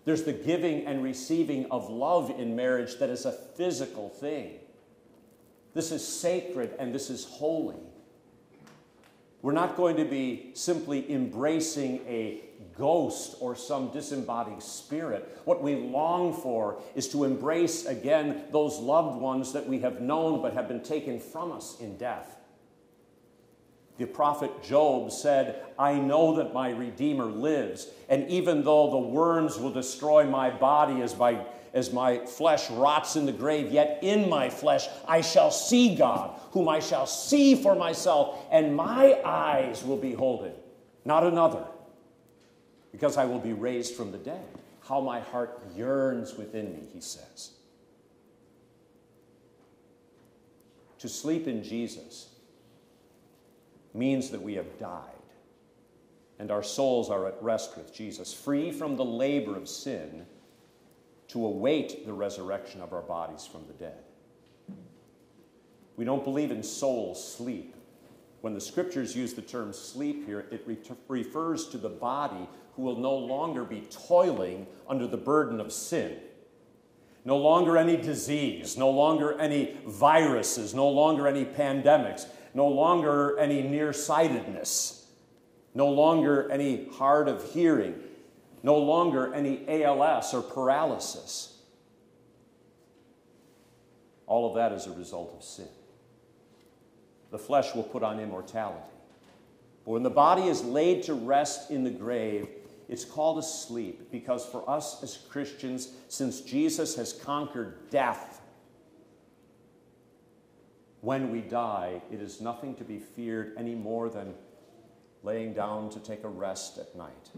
There's 0.04 0.22
the 0.22 0.32
giving 0.32 0.86
and 0.86 1.02
receiving 1.02 1.70
of 1.70 1.90
love 1.90 2.30
in 2.30 2.54
marriage 2.54 2.98
that 2.98 3.10
is 3.10 3.24
a 3.24 3.32
physical 3.32 4.08
thing. 4.08 4.59
This 5.74 5.92
is 5.92 6.06
sacred 6.06 6.74
and 6.78 6.94
this 6.94 7.10
is 7.10 7.24
holy. 7.24 7.76
We're 9.42 9.52
not 9.52 9.76
going 9.76 9.96
to 9.96 10.04
be 10.04 10.50
simply 10.54 11.10
embracing 11.10 12.00
a 12.06 12.42
ghost 12.76 13.36
or 13.40 13.56
some 13.56 13.90
disembodied 13.90 14.62
spirit. 14.62 15.40
What 15.44 15.62
we 15.62 15.76
long 15.76 16.34
for 16.34 16.82
is 16.94 17.08
to 17.10 17.24
embrace 17.24 17.86
again 17.86 18.44
those 18.50 18.78
loved 18.78 19.20
ones 19.20 19.52
that 19.54 19.66
we 19.66 19.78
have 19.80 20.00
known 20.00 20.42
but 20.42 20.52
have 20.52 20.68
been 20.68 20.82
taken 20.82 21.18
from 21.20 21.52
us 21.52 21.80
in 21.80 21.96
death. 21.96 22.36
The 23.96 24.06
prophet 24.06 24.62
Job 24.62 25.12
said, 25.12 25.62
I 25.78 25.94
know 25.94 26.36
that 26.36 26.54
my 26.54 26.70
Redeemer 26.70 27.26
lives, 27.26 27.86
and 28.08 28.28
even 28.30 28.64
though 28.64 28.90
the 28.90 28.98
worms 28.98 29.58
will 29.58 29.72
destroy 29.72 30.24
my 30.24 30.50
body 30.50 31.02
as 31.02 31.12
by 31.12 31.44
as 31.72 31.92
my 31.92 32.18
flesh 32.26 32.70
rots 32.70 33.16
in 33.16 33.26
the 33.26 33.32
grave, 33.32 33.70
yet 33.70 34.00
in 34.02 34.28
my 34.28 34.50
flesh 34.50 34.88
I 35.06 35.20
shall 35.20 35.50
see 35.50 35.94
God, 35.94 36.38
whom 36.52 36.68
I 36.68 36.80
shall 36.80 37.06
see 37.06 37.54
for 37.54 37.74
myself, 37.74 38.38
and 38.50 38.74
my 38.74 39.20
eyes 39.24 39.84
will 39.84 39.96
behold 39.96 40.44
him, 40.44 40.54
not 41.04 41.24
another, 41.24 41.64
because 42.92 43.16
I 43.16 43.24
will 43.24 43.38
be 43.38 43.52
raised 43.52 43.94
from 43.94 44.12
the 44.12 44.18
dead. 44.18 44.44
How 44.88 45.00
my 45.00 45.20
heart 45.20 45.62
yearns 45.76 46.34
within 46.34 46.72
me, 46.72 46.82
he 46.92 47.00
says. 47.00 47.52
To 50.98 51.08
sleep 51.08 51.46
in 51.46 51.62
Jesus 51.62 52.28
means 53.94 54.30
that 54.30 54.42
we 54.42 54.54
have 54.54 54.78
died 54.78 55.04
and 56.40 56.50
our 56.50 56.62
souls 56.62 57.10
are 57.10 57.26
at 57.26 57.42
rest 57.42 57.76
with 57.76 57.94
Jesus, 57.94 58.32
free 58.32 58.72
from 58.72 58.96
the 58.96 59.04
labor 59.04 59.56
of 59.56 59.68
sin 59.68 60.24
to 61.32 61.46
await 61.46 62.06
the 62.06 62.12
resurrection 62.12 62.80
of 62.80 62.92
our 62.92 63.02
bodies 63.02 63.46
from 63.46 63.64
the 63.66 63.72
dead. 63.74 63.98
We 65.96 66.04
don't 66.04 66.24
believe 66.24 66.50
in 66.50 66.62
soul 66.62 67.14
sleep. 67.14 67.76
When 68.40 68.54
the 68.54 68.60
scriptures 68.60 69.14
use 69.14 69.34
the 69.34 69.42
term 69.42 69.72
sleep 69.72 70.26
here, 70.26 70.46
it 70.50 70.62
re- 70.66 70.78
refers 71.08 71.68
to 71.68 71.78
the 71.78 71.88
body 71.88 72.48
who 72.74 72.82
will 72.82 72.96
no 72.96 73.14
longer 73.14 73.64
be 73.64 73.82
toiling 73.90 74.66
under 74.88 75.06
the 75.06 75.16
burden 75.16 75.60
of 75.60 75.72
sin. 75.72 76.16
No 77.24 77.36
longer 77.36 77.76
any 77.76 77.96
disease, 77.96 78.76
no 78.76 78.90
longer 78.90 79.38
any 79.38 79.76
viruses, 79.86 80.74
no 80.74 80.88
longer 80.88 81.28
any 81.28 81.44
pandemics, 81.44 82.26
no 82.54 82.66
longer 82.66 83.38
any 83.38 83.62
nearsightedness, 83.62 85.06
no 85.74 85.88
longer 85.88 86.50
any 86.50 86.88
hard 86.94 87.28
of 87.28 87.52
hearing, 87.52 87.94
no 88.62 88.76
longer 88.76 89.32
any 89.34 89.64
ALS 89.68 90.34
or 90.34 90.42
paralysis. 90.42 91.58
All 94.26 94.48
of 94.48 94.54
that 94.56 94.72
is 94.72 94.86
a 94.86 94.92
result 94.92 95.34
of 95.36 95.42
sin. 95.42 95.68
The 97.30 97.38
flesh 97.38 97.74
will 97.74 97.82
put 97.82 98.02
on 98.02 98.20
immortality. 98.20 98.82
But 99.84 99.92
when 99.92 100.02
the 100.02 100.10
body 100.10 100.42
is 100.42 100.62
laid 100.62 101.02
to 101.04 101.14
rest 101.14 101.70
in 101.70 101.84
the 101.84 101.90
grave, 101.90 102.48
It's 102.90 103.04
called 103.04 103.38
a 103.38 103.42
sleep 103.42 104.10
because 104.10 104.44
for 104.44 104.68
us 104.68 105.00
as 105.04 105.16
Christians, 105.16 105.90
since 106.08 106.40
Jesus 106.40 106.96
has 106.96 107.12
conquered 107.12 107.88
death, 107.88 108.42
when 111.00 111.30
we 111.30 111.40
die, 111.40 112.02
it 112.10 112.20
is 112.20 112.40
nothing 112.40 112.74
to 112.74 112.84
be 112.84 112.98
feared 112.98 113.54
any 113.56 113.76
more 113.76 114.08
than 114.08 114.34
laying 115.22 115.54
down 115.54 115.88
to 115.90 116.00
take 116.00 116.24
a 116.24 116.28
rest 116.28 116.78
at 116.78 116.96
night. 116.96 117.30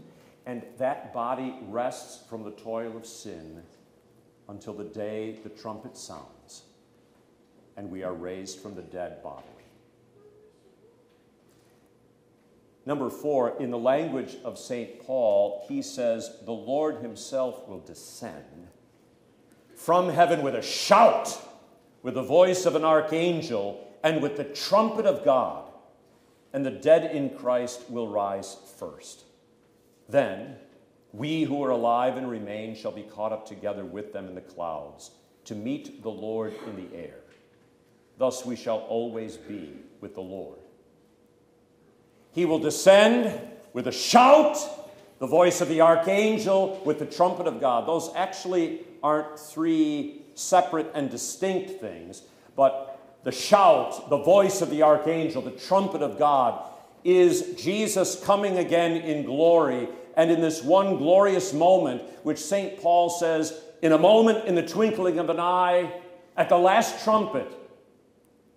And 0.45 0.63
that 0.77 1.13
body 1.13 1.55
rests 1.67 2.27
from 2.27 2.43
the 2.43 2.51
toil 2.51 2.97
of 2.97 3.05
sin 3.05 3.63
until 4.49 4.73
the 4.73 4.83
day 4.83 5.39
the 5.43 5.49
trumpet 5.49 5.95
sounds 5.97 6.63
and 7.75 7.89
we 7.89 8.03
are 8.03 8.13
raised 8.13 8.59
from 8.59 8.75
the 8.75 8.81
dead 8.81 9.21
bodily. 9.23 9.49
Number 12.85 13.09
four, 13.09 13.55
in 13.59 13.71
the 13.71 13.77
language 13.77 14.35
of 14.43 14.59
St. 14.59 14.99
Paul, 15.05 15.65
he 15.69 15.81
says, 15.81 16.37
The 16.43 16.51
Lord 16.51 16.97
himself 16.97 17.67
will 17.67 17.79
descend 17.79 18.67
from 19.73 20.09
heaven 20.09 20.41
with 20.41 20.55
a 20.55 20.61
shout, 20.61 21.41
with 22.01 22.15
the 22.15 22.23
voice 22.23 22.65
of 22.65 22.75
an 22.75 22.83
archangel, 22.83 23.87
and 24.03 24.21
with 24.21 24.35
the 24.35 24.43
trumpet 24.43 25.05
of 25.05 25.23
God, 25.23 25.71
and 26.51 26.65
the 26.65 26.71
dead 26.71 27.15
in 27.15 27.29
Christ 27.29 27.89
will 27.89 28.09
rise 28.09 28.57
first. 28.77 29.23
Then 30.13 30.57
we 31.11 31.41
who 31.41 31.63
are 31.63 31.71
alive 31.71 32.17
and 32.17 32.29
remain 32.29 32.75
shall 32.75 32.91
be 32.91 33.01
caught 33.01 33.31
up 33.31 33.47
together 33.47 33.83
with 33.83 34.13
them 34.13 34.27
in 34.27 34.35
the 34.35 34.41
clouds 34.41 35.09
to 35.45 35.55
meet 35.55 36.03
the 36.03 36.11
Lord 36.11 36.53
in 36.67 36.75
the 36.75 36.95
air. 36.95 37.17
Thus 38.19 38.45
we 38.45 38.55
shall 38.55 38.77
always 38.81 39.37
be 39.37 39.73
with 40.01 40.13
the 40.13 40.21
Lord. 40.21 40.59
He 42.31 42.45
will 42.45 42.59
descend 42.59 43.41
with 43.73 43.87
a 43.87 43.91
shout, 43.91 44.59
the 45.17 45.25
voice 45.25 45.61
of 45.61 45.67
the 45.67 45.81
archangel, 45.81 46.79
with 46.85 46.99
the 46.99 47.07
trumpet 47.07 47.47
of 47.47 47.59
God. 47.59 47.87
Those 47.87 48.11
actually 48.13 48.81
aren't 49.01 49.39
three 49.39 50.21
separate 50.35 50.91
and 50.93 51.09
distinct 51.09 51.81
things, 51.81 52.21
but 52.55 53.17
the 53.23 53.31
shout, 53.31 54.11
the 54.11 54.17
voice 54.17 54.61
of 54.61 54.69
the 54.69 54.83
archangel, 54.83 55.41
the 55.41 55.49
trumpet 55.49 56.03
of 56.03 56.19
God 56.19 56.69
is 57.03 57.55
Jesus 57.55 58.23
coming 58.23 58.59
again 58.59 58.91
in 58.93 59.23
glory. 59.23 59.89
And 60.15 60.31
in 60.31 60.41
this 60.41 60.63
one 60.63 60.97
glorious 60.97 61.53
moment, 61.53 62.01
which 62.23 62.39
St. 62.39 62.79
Paul 62.81 63.09
says, 63.09 63.59
in 63.81 63.91
a 63.91 63.97
moment, 63.97 64.45
in 64.45 64.55
the 64.55 64.65
twinkling 64.65 65.19
of 65.19 65.29
an 65.29 65.39
eye, 65.39 65.91
at 66.37 66.49
the 66.49 66.57
last 66.57 67.03
trumpet, 67.03 67.51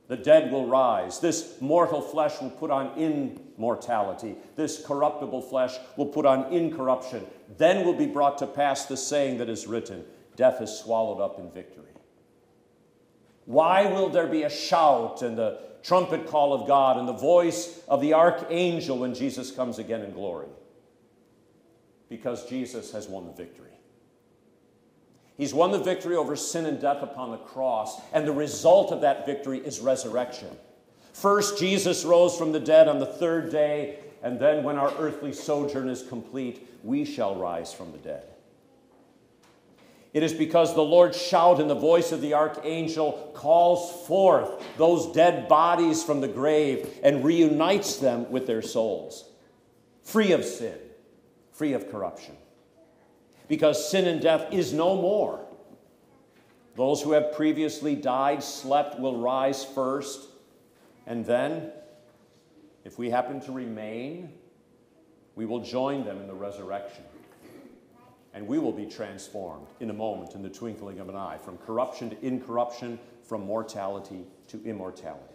the 0.09 0.17
dead 0.17 0.53
will 0.53 0.67
rise. 0.67 1.19
This 1.19 1.61
mortal 1.61 2.01
flesh 2.01 2.41
will 2.41 2.51
put 2.51 2.71
on 2.71 2.97
immortality. 2.97 4.37
This 4.55 4.85
corruptible 4.85 5.43
flesh 5.43 5.75
will 5.97 6.07
put 6.07 6.27
on 6.27 6.53
incorruption. 6.53 7.27
Then 7.59 7.85
will 7.85 7.95
be 7.95 8.07
brought 8.07 8.39
to 8.39 8.47
pass 8.47 8.87
the 8.87 8.97
saying 8.97 9.39
that 9.39 9.49
is 9.49 9.67
written 9.67 10.05
Death 10.37 10.61
is 10.61 10.79
swallowed 10.79 11.21
up 11.21 11.39
in 11.39 11.51
victory. 11.51 11.85
Why 13.47 13.87
will 13.87 14.09
there 14.09 14.27
be 14.27 14.43
a 14.43 14.51
shout 14.51 15.23
and 15.23 15.37
the 15.37 15.61
trumpet 15.83 16.27
call 16.27 16.53
of 16.53 16.69
God 16.69 16.99
and 16.99 17.09
the 17.09 17.13
voice 17.13 17.81
of 17.89 18.01
the 18.01 18.13
archangel 18.13 18.99
when 18.99 19.15
Jesus 19.15 19.51
comes 19.51 19.79
again 19.79 20.03
in 20.03 20.13
glory? 20.13 20.49
Because 22.09 22.49
Jesus 22.49 22.93
has 22.93 23.09
won 23.09 23.27
the 23.27 23.33
victory. 23.33 23.71
He's 25.37 25.53
won 25.53 25.71
the 25.71 25.79
victory 25.79 26.17
over 26.17 26.35
sin 26.35 26.65
and 26.65 26.81
death 26.81 27.03
upon 27.03 27.31
the 27.31 27.37
cross, 27.37 28.01
and 28.13 28.27
the 28.27 28.33
result 28.33 28.91
of 28.91 29.03
that 29.03 29.27
victory 29.27 29.59
is 29.59 29.81
resurrection. 29.81 30.49
First, 31.13 31.59
Jesus 31.59 32.05
rose 32.05 32.37
from 32.37 32.53
the 32.53 32.61
dead 32.61 32.89
on 32.89 32.99
the 32.99 33.07
third 33.07 33.51
day, 33.51 33.99
and 34.23 34.41
then, 34.41 34.65
when 34.65 34.77
our 34.77 34.93
earthly 34.99 35.33
sojourn 35.33 35.89
is 35.89 36.03
complete, 36.03 36.69
we 36.83 37.05
shall 37.05 37.37
rise 37.37 37.73
from 37.73 37.93
the 37.93 37.99
dead. 37.99 38.25
It 40.15 40.23
is 40.23 40.33
because 40.33 40.75
the 40.75 40.83
Lord's 40.83 41.21
shout 41.21 41.61
and 41.61 41.69
the 41.69 41.75
voice 41.75 42.11
of 42.11 42.23
the 42.23 42.33
archangel 42.33 43.31
calls 43.35 44.07
forth 44.07 44.65
those 44.79 45.13
dead 45.13 45.47
bodies 45.47 46.03
from 46.03 46.23
the 46.23 46.29
grave 46.29 46.89
and 47.03 47.23
reunites 47.23 47.97
them 47.97 48.31
with 48.31 48.47
their 48.47 48.63
souls, 48.63 49.29
free 50.03 50.33
of 50.33 50.43
sin, 50.43 50.79
free 51.57 51.73
of 51.73 51.91
corruption 51.91 52.37
because 53.49 53.91
sin 53.91 54.07
and 54.07 54.21
death 54.21 54.53
is 54.53 54.73
no 54.73 54.95
more. 54.97 55.41
Those 56.77 57.01
who 57.01 57.13
have 57.13 57.33
previously 57.33 57.95
died, 57.95 58.43
slept, 58.43 58.99
will 58.99 59.19
rise 59.19 59.65
first, 59.65 60.29
and 61.07 61.25
then, 61.25 61.71
if 62.85 62.99
we 62.99 63.09
happen 63.09 63.41
to 63.43 63.53
remain, 63.53 64.33
we 65.35 65.47
will 65.47 65.61
join 65.61 66.05
them 66.05 66.21
in 66.21 66.27
the 66.27 66.35
resurrection. 66.35 67.05
And 68.35 68.47
we 68.47 68.59
will 68.59 68.73
be 68.73 68.85
transformed 68.85 69.69
in 69.81 69.89
a 69.89 69.95
moment, 69.95 70.35
in 70.35 70.43
the 70.43 70.51
twinkling 70.51 70.99
of 70.99 71.09
an 71.09 71.17
eye, 71.17 71.39
from 71.39 71.57
corruption 71.57 72.11
to 72.11 72.27
incorruption, 72.27 72.99
from 73.23 73.47
mortality 73.47 74.27
to 74.49 74.63
immortality. 74.65 75.35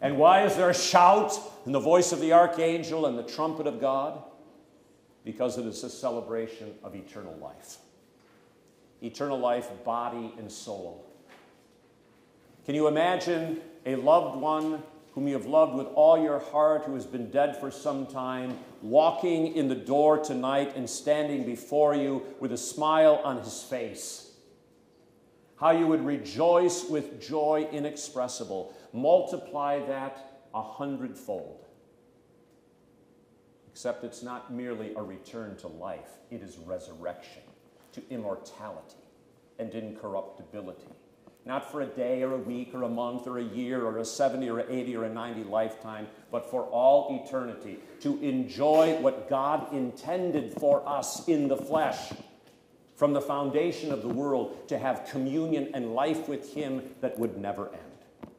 And 0.00 0.18
why 0.18 0.44
is 0.44 0.54
there 0.54 0.70
a 0.70 0.74
shout 0.74 1.36
in 1.64 1.72
the 1.72 1.80
voice 1.80 2.12
of 2.12 2.20
the 2.20 2.32
archangel 2.32 3.06
and 3.06 3.18
the 3.18 3.24
trumpet 3.24 3.66
of 3.66 3.80
God? 3.80 4.22
Because 5.26 5.58
it 5.58 5.66
is 5.66 5.82
a 5.82 5.90
celebration 5.90 6.72
of 6.84 6.94
eternal 6.94 7.36
life. 7.38 7.78
Eternal 9.02 9.36
life, 9.36 9.68
body 9.84 10.32
and 10.38 10.50
soul. 10.50 11.04
Can 12.64 12.76
you 12.76 12.86
imagine 12.86 13.60
a 13.84 13.96
loved 13.96 14.40
one 14.40 14.84
whom 15.14 15.26
you 15.26 15.34
have 15.34 15.46
loved 15.46 15.74
with 15.74 15.88
all 15.88 16.16
your 16.16 16.38
heart, 16.38 16.84
who 16.84 16.94
has 16.94 17.04
been 17.04 17.28
dead 17.28 17.56
for 17.56 17.72
some 17.72 18.06
time, 18.06 18.56
walking 18.82 19.56
in 19.56 19.68
the 19.68 19.74
door 19.74 20.18
tonight 20.18 20.76
and 20.76 20.88
standing 20.88 21.44
before 21.44 21.96
you 21.96 22.22
with 22.38 22.52
a 22.52 22.56
smile 22.56 23.20
on 23.24 23.42
his 23.42 23.64
face? 23.64 24.30
How 25.58 25.72
you 25.72 25.88
would 25.88 26.06
rejoice 26.06 26.84
with 26.84 27.20
joy 27.20 27.68
inexpressible. 27.72 28.72
Multiply 28.92 29.84
that 29.86 30.44
a 30.54 30.62
hundredfold. 30.62 31.65
Except 33.76 34.04
it's 34.04 34.22
not 34.22 34.50
merely 34.50 34.94
a 34.94 35.02
return 35.02 35.54
to 35.56 35.68
life, 35.68 36.08
it 36.30 36.40
is 36.40 36.56
resurrection 36.56 37.42
to 37.92 38.02
immortality 38.08 39.04
and 39.58 39.70
incorruptibility. 39.74 40.88
Not 41.44 41.70
for 41.70 41.82
a 41.82 41.86
day 41.86 42.22
or 42.22 42.32
a 42.32 42.38
week 42.38 42.70
or 42.72 42.84
a 42.84 42.88
month 42.88 43.26
or 43.26 43.36
a 43.36 43.44
year 43.44 43.84
or 43.84 43.98
a 43.98 44.04
70 44.06 44.48
or 44.48 44.60
80 44.60 44.96
or 44.96 45.04
a 45.04 45.10
90 45.10 45.44
lifetime, 45.44 46.06
but 46.30 46.50
for 46.50 46.62
all 46.62 47.22
eternity. 47.22 47.76
To 48.00 48.18
enjoy 48.22 48.96
what 49.02 49.28
God 49.28 49.70
intended 49.74 50.54
for 50.54 50.82
us 50.88 51.28
in 51.28 51.46
the 51.46 51.58
flesh 51.58 52.14
from 52.94 53.12
the 53.12 53.20
foundation 53.20 53.92
of 53.92 54.00
the 54.00 54.08
world, 54.08 54.68
to 54.68 54.78
have 54.78 55.06
communion 55.10 55.72
and 55.74 55.94
life 55.94 56.30
with 56.30 56.54
Him 56.54 56.82
that 57.02 57.18
would 57.18 57.36
never 57.36 57.68
end. 57.68 58.32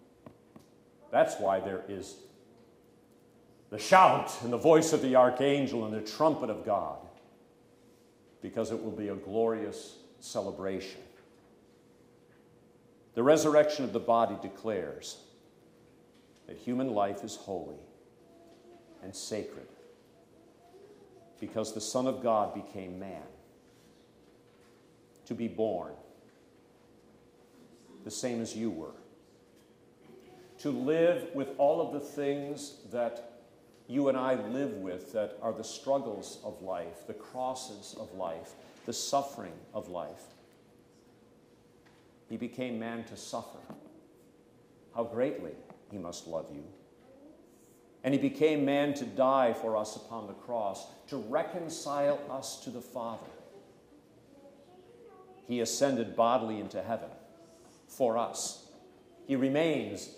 That's 1.11 1.35
why 1.35 1.59
there 1.59 1.83
is 1.87 2.15
the 3.69 3.79
shout 3.79 4.33
and 4.43 4.51
the 4.51 4.57
voice 4.57 4.93
of 4.93 5.01
the 5.01 5.15
archangel 5.15 5.85
and 5.85 5.93
the 5.93 6.01
trumpet 6.01 6.49
of 6.49 6.65
God, 6.65 6.99
because 8.41 8.71
it 8.71 8.81
will 8.81 8.91
be 8.91 9.09
a 9.09 9.15
glorious 9.15 9.97
celebration. 10.19 11.01
The 13.15 13.23
resurrection 13.23 13.83
of 13.83 13.93
the 13.93 13.99
body 13.99 14.35
declares 14.41 15.17
that 16.47 16.57
human 16.57 16.93
life 16.93 17.23
is 17.23 17.35
holy 17.35 17.79
and 19.03 19.15
sacred 19.15 19.67
because 21.39 21.73
the 21.73 21.81
Son 21.81 22.07
of 22.07 22.21
God 22.21 22.53
became 22.53 22.99
man 22.99 23.23
to 25.25 25.33
be 25.33 25.47
born 25.47 25.93
the 28.03 28.11
same 28.11 28.41
as 28.41 28.55
you 28.55 28.69
were, 28.69 28.95
to 30.59 30.71
live 30.71 31.27
with 31.33 31.49
all 31.57 31.81
of 31.81 31.93
the 31.93 31.99
things 31.99 32.77
that 32.91 33.36
you 33.87 34.09
and 34.09 34.17
I 34.17 34.35
live 34.35 34.73
with 34.73 35.13
that 35.13 35.37
are 35.41 35.53
the 35.53 35.63
struggles 35.63 36.39
of 36.43 36.61
life, 36.61 37.07
the 37.07 37.13
crosses 37.13 37.95
of 37.99 38.13
life, 38.13 38.53
the 38.85 38.93
suffering 38.93 39.53
of 39.73 39.89
life. 39.89 40.23
He 42.29 42.35
became 42.35 42.79
man 42.79 43.05
to 43.05 43.15
suffer. 43.15 43.59
How 44.93 45.05
greatly 45.05 45.53
he 45.89 45.97
must 45.97 46.27
love 46.27 46.47
you. 46.53 46.63
And 48.03 48.13
he 48.13 48.19
became 48.19 48.65
man 48.65 48.93
to 48.95 49.05
die 49.05 49.53
for 49.53 49.77
us 49.77 49.95
upon 49.95 50.27
the 50.27 50.33
cross, 50.33 50.85
to 51.07 51.17
reconcile 51.17 52.19
us 52.29 52.59
to 52.63 52.69
the 52.69 52.81
Father. 52.81 53.25
He 55.47 55.61
ascended 55.61 56.15
bodily 56.15 56.59
into 56.59 56.81
heaven 56.81 57.09
for 57.87 58.17
us. 58.17 58.65
He 59.27 59.35
remains 59.35 60.09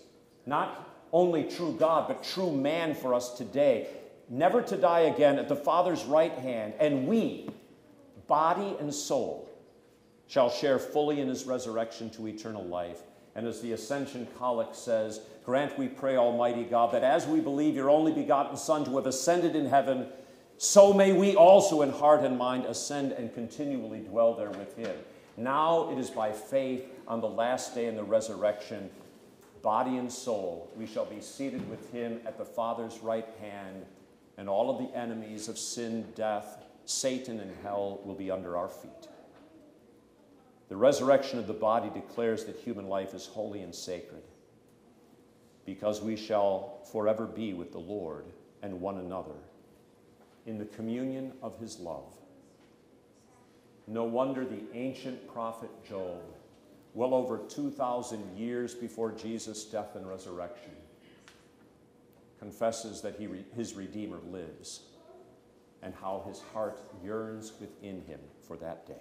not 0.44 0.88
only 1.12 1.44
true 1.44 1.76
God, 1.78 2.08
but 2.08 2.22
true 2.22 2.52
man 2.52 2.94
for 2.94 3.14
us 3.14 3.34
today, 3.34 3.88
never 4.28 4.62
to 4.62 4.76
die 4.76 5.00
again 5.00 5.38
at 5.38 5.48
the 5.48 5.56
Father's 5.56 6.04
right 6.04 6.32
hand. 6.32 6.74
And 6.78 7.06
we, 7.06 7.50
body 8.26 8.76
and 8.78 8.94
soul, 8.94 9.48
shall 10.26 10.50
share 10.50 10.78
fully 10.78 11.20
in 11.20 11.28
his 11.28 11.44
resurrection 11.44 12.10
to 12.10 12.28
eternal 12.28 12.64
life. 12.64 13.00
And 13.34 13.46
as 13.46 13.60
the 13.60 13.72
Ascension 13.72 14.26
Collect 14.38 14.76
says, 14.76 15.20
grant, 15.44 15.78
we 15.78 15.88
pray, 15.88 16.16
Almighty 16.16 16.64
God, 16.64 16.92
that 16.92 17.02
as 17.02 17.26
we 17.26 17.40
believe 17.40 17.74
your 17.74 17.90
only 17.90 18.12
begotten 18.12 18.56
Son 18.56 18.84
to 18.84 18.96
have 18.96 19.06
ascended 19.06 19.56
in 19.56 19.66
heaven, 19.66 20.06
so 20.58 20.92
may 20.92 21.12
we 21.12 21.36
also 21.36 21.82
in 21.82 21.90
heart 21.90 22.22
and 22.22 22.36
mind 22.36 22.66
ascend 22.66 23.12
and 23.12 23.32
continually 23.34 24.00
dwell 24.00 24.34
there 24.34 24.50
with 24.50 24.76
him. 24.76 24.94
Now 25.36 25.90
it 25.90 25.98
is 25.98 26.10
by 26.10 26.32
faith 26.32 26.84
on 27.08 27.20
the 27.20 27.28
last 27.28 27.74
day 27.74 27.86
in 27.86 27.96
the 27.96 28.04
resurrection, 28.04 28.90
body 29.62 29.96
and 29.96 30.10
soul, 30.10 30.70
we 30.76 30.86
shall 30.86 31.04
be 31.04 31.20
seated 31.20 31.68
with 31.68 31.92
him 31.92 32.20
at 32.26 32.38
the 32.38 32.44
Father's 32.44 32.98
right 33.00 33.28
hand, 33.40 33.84
and 34.38 34.48
all 34.48 34.70
of 34.70 34.78
the 34.78 34.96
enemies 34.96 35.48
of 35.48 35.58
sin, 35.58 36.06
death, 36.14 36.64
Satan, 36.84 37.40
and 37.40 37.52
hell 37.62 38.00
will 38.04 38.14
be 38.14 38.30
under 38.30 38.56
our 38.56 38.68
feet. 38.68 39.08
The 40.68 40.76
resurrection 40.76 41.38
of 41.38 41.46
the 41.46 41.52
body 41.52 41.90
declares 41.90 42.44
that 42.44 42.56
human 42.56 42.88
life 42.88 43.12
is 43.12 43.26
holy 43.26 43.62
and 43.62 43.74
sacred 43.74 44.22
because 45.66 46.00
we 46.00 46.16
shall 46.16 46.78
forever 46.90 47.26
be 47.26 47.52
with 47.52 47.72
the 47.72 47.78
Lord 47.78 48.24
and 48.62 48.80
one 48.80 48.98
another 48.98 49.34
in 50.46 50.58
the 50.58 50.64
communion 50.64 51.32
of 51.42 51.58
his 51.58 51.78
love. 51.78 52.14
No 53.86 54.04
wonder 54.04 54.44
the 54.44 54.62
ancient 54.72 55.26
prophet 55.32 55.70
Job, 55.88 56.22
well 56.94 57.14
over 57.14 57.38
2,000 57.38 58.36
years 58.36 58.74
before 58.74 59.12
Jesus' 59.12 59.64
death 59.64 59.94
and 59.94 60.08
resurrection, 60.08 60.72
confesses 62.38 63.00
that 63.02 63.16
he, 63.16 63.28
his 63.54 63.74
Redeemer 63.74 64.18
lives 64.30 64.80
and 65.82 65.94
how 65.94 66.24
his 66.26 66.40
heart 66.52 66.80
yearns 67.02 67.52
within 67.60 68.02
him 68.06 68.20
for 68.46 68.56
that 68.56 68.86
day. 68.86 68.94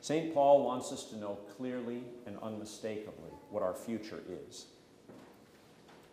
St. 0.00 0.34
Paul 0.34 0.64
wants 0.64 0.90
us 0.92 1.04
to 1.06 1.16
know 1.16 1.38
clearly 1.56 2.02
and 2.26 2.36
unmistakably 2.42 3.30
what 3.50 3.62
our 3.62 3.74
future 3.74 4.20
is. 4.48 4.66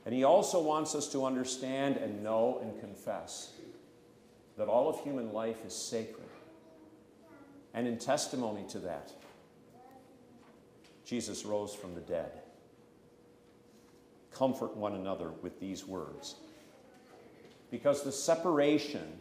And 0.06 0.14
he 0.14 0.24
also 0.24 0.62
wants 0.62 0.94
us 0.94 1.08
to 1.12 1.26
understand 1.26 1.98
and 1.98 2.24
know 2.24 2.60
and 2.62 2.80
confess 2.80 3.52
that 4.58 4.68
all 4.68 4.90
of 4.90 5.00
human 5.04 5.34
life 5.34 5.66
is 5.66 5.74
sacred. 5.74 6.28
And 7.74 7.88
in 7.88 7.98
testimony 7.98 8.64
to 8.70 8.80
that, 8.80 9.12
Jesus 11.10 11.44
rose 11.44 11.74
from 11.74 11.96
the 11.96 12.02
dead. 12.02 12.30
Comfort 14.32 14.78
one 14.78 14.94
another 14.94 15.32
with 15.42 15.60
these 15.60 15.84
words. 15.88 16.36
Because 17.72 18.04
the 18.04 18.12
separation 18.12 19.20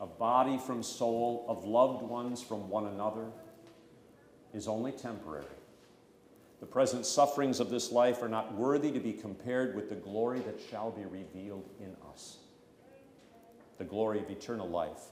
of 0.00 0.18
body 0.18 0.56
from 0.56 0.82
soul, 0.82 1.44
of 1.46 1.66
loved 1.66 2.02
ones 2.02 2.42
from 2.42 2.70
one 2.70 2.86
another, 2.86 3.26
is 4.54 4.66
only 4.66 4.92
temporary. 4.92 5.44
The 6.60 6.66
present 6.66 7.04
sufferings 7.04 7.60
of 7.60 7.68
this 7.68 7.92
life 7.92 8.22
are 8.22 8.28
not 8.28 8.54
worthy 8.54 8.90
to 8.90 9.00
be 9.00 9.12
compared 9.12 9.74
with 9.74 9.90
the 9.90 9.96
glory 9.96 10.40
that 10.40 10.58
shall 10.70 10.90
be 10.90 11.04
revealed 11.04 11.68
in 11.80 11.94
us 12.10 12.38
the 13.76 13.84
glory 13.84 14.20
of 14.20 14.30
eternal 14.30 14.68
life 14.68 15.10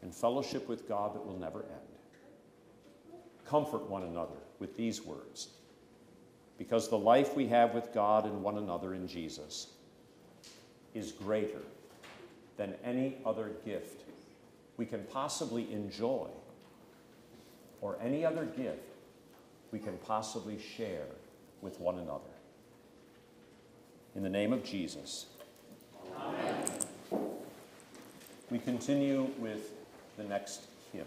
and 0.00 0.12
fellowship 0.12 0.66
with 0.66 0.88
God 0.88 1.14
that 1.14 1.24
will 1.24 1.38
never 1.38 1.64
end. 1.64 3.20
Comfort 3.44 3.90
one 3.90 4.04
another 4.04 4.38
with 4.58 4.76
these 4.76 5.04
words, 5.04 5.48
because 6.58 6.88
the 6.88 6.98
life 6.98 7.34
we 7.34 7.46
have 7.48 7.74
with 7.74 7.92
God 7.92 8.24
and 8.24 8.42
one 8.42 8.58
another 8.58 8.94
in 8.94 9.08
Jesus 9.08 9.68
is 10.94 11.12
greater 11.12 11.62
than 12.56 12.74
any 12.84 13.16
other 13.24 13.50
gift 13.64 14.02
we 14.76 14.86
can 14.86 15.04
possibly 15.04 15.72
enjoy 15.72 16.28
or 17.80 17.96
any 18.02 18.24
other 18.24 18.44
gift 18.44 18.78
we 19.72 19.78
can 19.78 19.96
possibly 19.98 20.58
share 20.58 21.06
with 21.60 21.80
one 21.80 21.98
another. 21.98 22.20
In 24.14 24.22
the 24.22 24.28
name 24.28 24.52
of 24.52 24.64
Jesus. 24.64 25.26
Amen. 26.16 26.70
We 28.50 28.58
continue 28.58 29.28
with 29.38 29.72
the 30.16 30.24
next 30.24 30.62
hymn. 30.92 31.06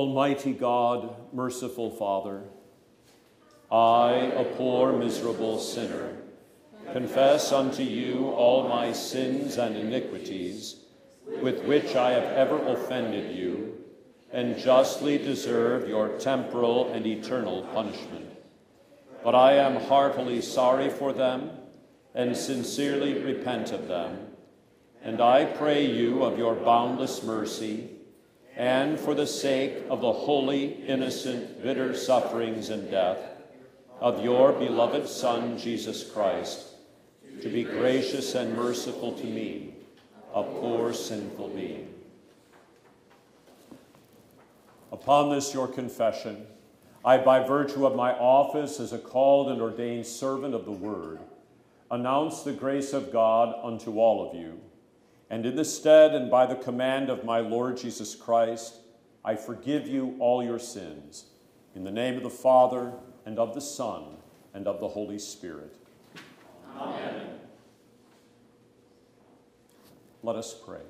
Almighty 0.00 0.54
God, 0.54 1.14
merciful 1.30 1.90
Father, 1.90 2.44
I, 3.70 4.32
a 4.34 4.44
poor, 4.56 4.94
miserable 4.94 5.58
sinner, 5.58 6.16
confess 6.94 7.52
unto 7.52 7.82
you 7.82 8.28
all 8.28 8.66
my 8.66 8.92
sins 8.94 9.58
and 9.58 9.76
iniquities 9.76 10.76
with 11.42 11.64
which 11.64 11.96
I 11.96 12.12
have 12.12 12.32
ever 12.32 12.56
offended 12.68 13.36
you, 13.36 13.76
and 14.32 14.56
justly 14.56 15.18
deserve 15.18 15.86
your 15.86 16.16
temporal 16.16 16.90
and 16.94 17.06
eternal 17.06 17.64
punishment. 17.74 18.30
But 19.22 19.34
I 19.34 19.52
am 19.56 19.82
heartily 19.82 20.40
sorry 20.40 20.88
for 20.88 21.12
them, 21.12 21.50
and 22.14 22.34
sincerely 22.34 23.22
repent 23.22 23.70
of 23.70 23.86
them. 23.86 24.28
And 25.02 25.20
I 25.20 25.44
pray 25.44 25.84
you 25.84 26.22
of 26.24 26.38
your 26.38 26.54
boundless 26.54 27.22
mercy, 27.22 27.99
and 28.56 28.98
for 28.98 29.14
the 29.14 29.26
sake 29.26 29.84
of 29.88 30.00
the 30.00 30.12
holy, 30.12 30.84
innocent, 30.86 31.62
bitter 31.62 31.94
sufferings 31.94 32.68
and 32.68 32.90
death 32.90 33.18
of 34.00 34.24
your 34.24 34.52
beloved 34.52 35.06
Son, 35.06 35.58
Jesus 35.58 36.10
Christ, 36.10 36.66
to 37.42 37.48
be 37.48 37.64
gracious 37.64 38.34
and 38.34 38.56
merciful 38.56 39.12
to 39.12 39.24
me 39.24 39.74
a 40.34 40.42
poor 40.42 40.92
sinful 40.92 41.48
being. 41.48 41.92
Upon 44.92 45.30
this, 45.30 45.54
your 45.54 45.68
confession, 45.68 46.46
I, 47.04 47.18
by 47.18 47.42
virtue 47.46 47.86
of 47.86 47.94
my 47.94 48.12
office 48.12 48.80
as 48.80 48.92
a 48.92 48.98
called 48.98 49.50
and 49.50 49.62
ordained 49.62 50.06
servant 50.06 50.54
of 50.54 50.64
the 50.64 50.72
Word, 50.72 51.20
announce 51.90 52.42
the 52.42 52.52
grace 52.52 52.92
of 52.92 53.12
God 53.12 53.54
unto 53.62 53.98
all 53.98 54.28
of 54.28 54.36
you. 54.36 54.60
And 55.30 55.46
in 55.46 55.54
the 55.54 55.64
stead 55.64 56.12
and 56.12 56.28
by 56.28 56.44
the 56.44 56.56
command 56.56 57.08
of 57.08 57.24
my 57.24 57.38
Lord 57.38 57.76
Jesus 57.76 58.16
Christ, 58.16 58.74
I 59.24 59.36
forgive 59.36 59.86
you 59.86 60.16
all 60.18 60.42
your 60.42 60.58
sins. 60.58 61.26
In 61.76 61.84
the 61.84 61.90
name 61.90 62.16
of 62.16 62.24
the 62.24 62.30
Father, 62.30 62.92
and 63.24 63.38
of 63.38 63.54
the 63.54 63.60
Son, 63.60 64.16
and 64.54 64.66
of 64.66 64.80
the 64.80 64.88
Holy 64.88 65.20
Spirit. 65.20 65.76
Amen. 66.76 67.28
Let 70.24 70.34
us 70.34 70.52
pray. 70.66 70.80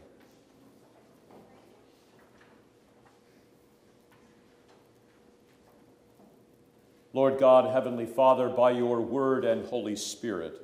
Lord 7.12 7.38
God, 7.38 7.70
Heavenly 7.70 8.06
Father, 8.06 8.48
by 8.48 8.70
your 8.70 9.00
word 9.00 9.44
and 9.44 9.66
Holy 9.66 9.96
Spirit, 9.96 10.62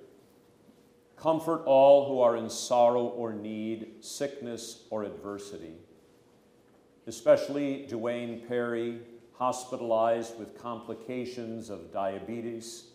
comfort 1.16 1.62
all 1.64 2.08
who 2.08 2.20
are 2.20 2.36
in 2.36 2.50
sorrow 2.50 3.06
or 3.06 3.32
need, 3.32 4.04
sickness 4.04 4.84
or 4.90 5.04
adversity, 5.04 5.74
especially 7.06 7.86
Duane 7.88 8.42
Perry, 8.46 9.00
hospitalized 9.34 10.38
with 10.38 10.60
complications 10.60 11.70
of 11.70 11.92
diabetes 11.92 12.88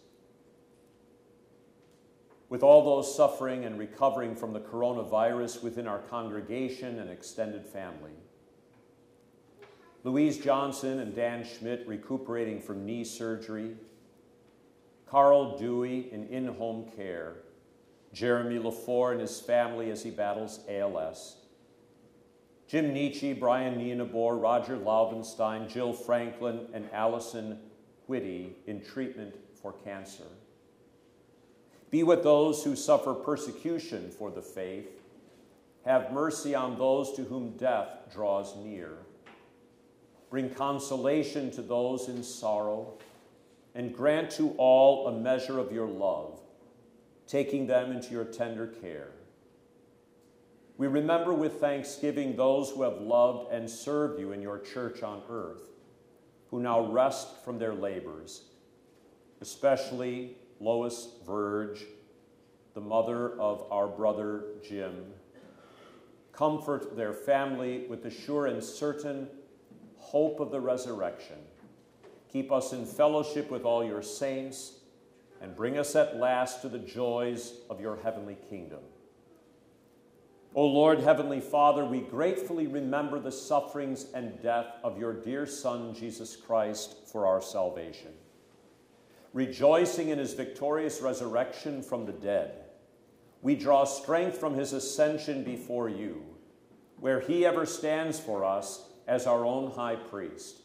with 2.52 2.64
all 2.64 2.84
those 2.84 3.16
suffering 3.16 3.64
and 3.64 3.80
recovering 3.80 4.36
from 4.36 4.52
the 4.52 4.60
coronavirus 4.60 5.64
within 5.64 5.88
our 5.88 6.00
congregation 6.00 7.00
and 7.00 7.10
extended 7.10 7.66
family. 7.66 8.12
Louise 10.04 10.38
Johnson 10.38 11.00
and 11.00 11.16
Dan 11.16 11.46
Schmidt 11.46 11.88
recuperating 11.88 12.60
from 12.60 12.86
knee 12.86 13.06
surgery. 13.06 13.78
Carl 15.08 15.58
Dewey 15.58 16.12
in 16.12 16.28
in 16.28 16.48
home 16.48 16.92
care. 16.98 17.36
Jeremy 18.14 18.60
LaFour 18.60 19.12
and 19.12 19.22
his 19.22 19.40
family 19.40 19.90
as 19.90 20.04
he 20.04 20.12
battles 20.12 20.60
ALS. 20.70 21.38
Jim 22.68 22.94
Nietzsche, 22.94 23.34
Brian 23.34 23.76
Nienabor, 23.76 24.42
Roger 24.42 24.78
Laubenstein, 24.78 25.68
Jill 25.68 25.94
Franklin, 25.94 26.68
and 26.74 26.90
Allison 26.94 27.60
Whitty 28.08 28.56
in 28.66 28.82
treatment 28.82 29.36
for 29.62 29.74
cancer. 29.74 30.24
Be 31.90 32.04
with 32.04 32.24
those 32.24 32.64
who 32.64 32.76
suffer 32.76 33.14
persecution 33.14 34.10
for 34.10 34.32
the 34.32 34.42
faith. 34.42 35.02
Have 35.86 36.14
mercy 36.14 36.56
on 36.56 36.78
those 36.78 37.14
to 37.14 37.24
whom 37.24 37.58
death 37.58 37.90
draws 38.14 38.56
near. 38.56 38.94
Bring 40.30 40.50
consolation 40.50 41.52
to 41.52 41.62
those 41.62 42.08
in 42.08 42.24
sorrow, 42.24 42.94
and 43.76 43.94
grant 43.94 44.32
to 44.32 44.52
all 44.58 45.08
a 45.08 45.12
measure 45.12 45.60
of 45.60 45.74
your 45.74 45.88
love, 45.88 46.40
taking 47.32 47.66
them 47.66 47.94
into 47.94 48.12
your 48.12 48.26
tender 48.26 48.68
care. 48.68 49.12
We 50.78 50.88
remember 50.88 51.34
with 51.34 51.62
thanksgiving 51.62 52.36
those 52.36 52.72
who 52.72 52.82
have 52.82 53.00
loved 53.00 53.54
and 53.54 53.70
served 53.70 54.20
you 54.20 54.34
in 54.34 54.42
your 54.42 54.60
church 54.60 55.02
on 55.02 55.22
earth, 55.30 55.62
who 56.50 56.60
now 56.60 56.82
rest 56.82 57.46
from 57.46 57.58
their 57.58 57.74
labors, 57.74 58.44
especially 59.40 60.36
Lois 60.60 61.08
Verge, 61.26 61.86
the 62.74 62.82
mother 62.82 63.40
of 63.40 63.66
our 63.72 63.88
brother 63.88 64.44
Jim. 64.68 65.06
Comfort 66.34 66.98
their 66.98 67.14
family 67.14 67.86
with 67.88 68.04
the 68.04 68.10
sure 68.10 68.48
and 68.48 68.62
certain 68.62 69.30
hope 69.98 70.42
of 70.42 70.52
the 70.52 70.60
resurrection. 70.60 71.38
Keep 72.30 72.52
us 72.52 72.74
in 72.74 72.86
fellowship 72.86 73.50
with 73.50 73.64
all 73.64 73.86
your 73.86 74.02
saints 74.02 74.81
and 75.42 75.56
bring 75.56 75.78
us 75.78 75.96
at 75.96 76.18
last 76.18 76.62
to 76.62 76.70
the 76.70 76.80
joys 76.80 77.54
of 77.70 77.82
your 77.82 77.98
heavenly 77.98 78.38
kingdom. 78.50 78.80
O 80.54 80.66
Lord, 80.66 81.00
Heavenly 81.00 81.40
Father, 81.40 81.86
we 81.86 82.02
gratefully 82.02 82.68
remember 82.68 83.20
the 83.20 83.32
sufferings 83.32 84.08
and 84.14 84.42
death 84.42 84.68
of 84.84 85.00
your 85.00 85.14
dear 85.14 85.46
Son, 85.46 85.94
Jesus 85.94 86.36
Christ, 86.36 87.08
for 87.12 87.26
our 87.26 87.42
salvation 87.42 88.12
rejoicing 89.34 90.10
in 90.10 90.20
his 90.20 90.34
victorious 90.34 91.02
resurrection 91.02 91.82
from 91.82 92.06
the 92.06 92.12
dead. 92.12 92.66
We 93.42 93.56
draw 93.56 93.86
strength 93.86 94.38
from 94.38 94.56
his 94.56 94.74
ascension 94.74 95.44
before 95.44 95.90
you, 95.90 96.24
where 97.00 97.22
he 97.22 97.46
ever 97.46 97.66
stands 97.66 98.20
for 98.20 98.44
us 98.44 98.90
as 99.08 99.26
our 99.26 99.46
own 99.46 99.72
high 99.72 99.96
priest. 99.96 100.62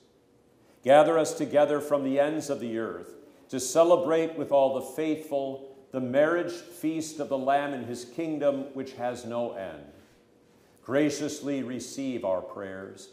Gather 0.84 1.18
us 1.18 1.34
together 1.34 1.80
from 1.80 2.04
the 2.04 2.20
ends 2.20 2.50
of 2.50 2.60
the 2.60 2.78
earth 2.78 3.14
to 3.48 3.60
celebrate 3.60 4.36
with 4.36 4.52
all 4.52 4.74
the 4.74 4.86
faithful 4.94 5.76
the 5.92 6.00
marriage 6.00 6.52
feast 6.52 7.20
of 7.20 7.28
the 7.28 7.38
Lamb 7.38 7.72
in 7.72 7.84
his 7.84 8.04
kingdom, 8.04 8.66
which 8.74 8.92
has 8.94 9.24
no 9.24 9.52
end. 9.52 9.84
Graciously 10.82 11.62
receive 11.62 12.24
our 12.24 12.42
prayers. 12.42 13.10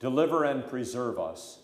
Deliver 0.00 0.44
and 0.44 0.66
preserve 0.66 1.18
us 1.18 1.58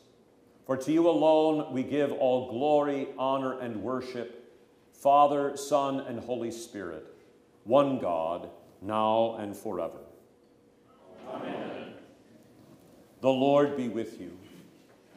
for 0.66 0.76
to 0.76 0.92
you 0.92 1.08
alone 1.08 1.72
we 1.72 1.82
give 1.82 2.12
all 2.12 2.50
glory, 2.50 3.08
honor, 3.18 3.58
and 3.58 3.82
worship, 3.82 4.54
Father, 4.92 5.56
Son, 5.56 6.00
and 6.00 6.20
Holy 6.20 6.50
Spirit, 6.50 7.06
one 7.64 7.98
God, 7.98 8.48
now 8.80 9.36
and 9.38 9.56
forever. 9.56 9.98
Amen. 11.28 11.94
The 13.20 13.30
Lord 13.30 13.76
be 13.76 13.88
with 13.88 14.20
you. 14.20 14.38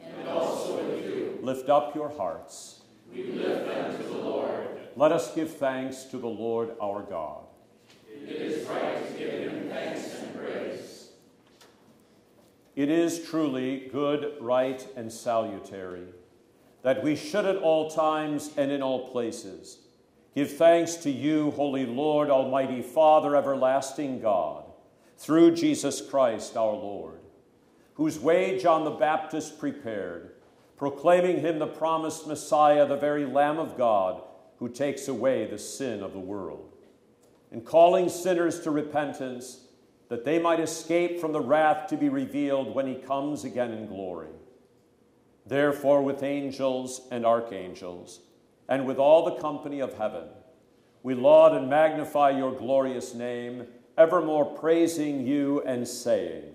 And 0.02 0.28
also 0.28 0.76
with 0.76 1.04
you. 1.04 1.38
Lift 1.42 1.68
up 1.68 1.94
your 1.94 2.08
hearts. 2.08 2.75
We 3.16 3.32
lift 3.32 3.66
them 3.66 3.96
to 3.96 4.02
the 4.02 4.18
Lord. 4.18 4.68
Let 4.94 5.12
us 5.12 5.34
give 5.34 5.56
thanks 5.56 6.04
to 6.04 6.18
the 6.18 6.26
Lord 6.26 6.72
our 6.82 7.02
God. 7.02 7.44
It 8.12 8.28
is 8.28 8.68
right 8.68 9.06
to 9.06 9.18
give 9.18 9.50
him 9.50 9.68
thanks 9.70 10.20
and 10.20 10.36
praise. 10.36 11.08
It 12.74 12.90
is 12.90 13.26
truly 13.26 13.88
good, 13.90 14.34
right, 14.40 14.86
and 14.96 15.10
salutary 15.10 16.08
that 16.82 17.02
we 17.02 17.16
should 17.16 17.46
at 17.46 17.56
all 17.56 17.90
times 17.90 18.50
and 18.56 18.70
in 18.70 18.82
all 18.82 19.08
places 19.08 19.78
give 20.36 20.52
thanks 20.52 20.94
to 20.96 21.10
you, 21.10 21.50
Holy 21.52 21.86
Lord, 21.86 22.28
Almighty 22.28 22.82
Father, 22.82 23.34
everlasting 23.34 24.20
God, 24.20 24.64
through 25.16 25.56
Jesus 25.56 26.02
Christ 26.02 26.56
our 26.56 26.74
Lord, 26.74 27.20
whose 27.94 28.20
way 28.20 28.58
John 28.58 28.84
the 28.84 28.90
Baptist 28.90 29.58
prepared, 29.58 30.35
proclaiming 30.76 31.40
him 31.40 31.58
the 31.58 31.66
promised 31.66 32.26
Messiah, 32.26 32.86
the 32.86 32.96
very 32.96 33.24
Lamb 33.24 33.58
of 33.58 33.76
God, 33.76 34.22
who 34.58 34.68
takes 34.68 35.08
away 35.08 35.46
the 35.46 35.58
sin 35.58 36.02
of 36.02 36.12
the 36.12 36.18
world. 36.18 36.72
and 37.52 37.64
calling 37.64 38.08
sinners 38.08 38.60
to 38.60 38.70
repentance, 38.72 39.60
that 40.08 40.24
they 40.24 40.38
might 40.38 40.60
escape 40.60 41.20
from 41.20 41.32
the 41.32 41.40
wrath 41.40 41.88
to 41.88 41.96
be 41.96 42.08
revealed 42.08 42.74
when 42.74 42.86
he 42.86 42.94
comes 42.96 43.44
again 43.44 43.70
in 43.70 43.86
glory. 43.86 44.28
Therefore, 45.46 46.02
with 46.02 46.24
angels 46.24 47.02
and 47.10 47.24
archangels, 47.24 48.20
and 48.68 48.84
with 48.84 48.98
all 48.98 49.24
the 49.24 49.40
company 49.40 49.80
of 49.80 49.96
heaven, 49.96 50.24
we 51.04 51.14
laud 51.14 51.54
and 51.54 51.70
magnify 51.70 52.30
your 52.30 52.52
glorious 52.52 53.14
name, 53.14 53.66
evermore 53.96 54.44
praising 54.44 55.24
you 55.24 55.62
and 55.62 55.86
saying, 55.86 56.52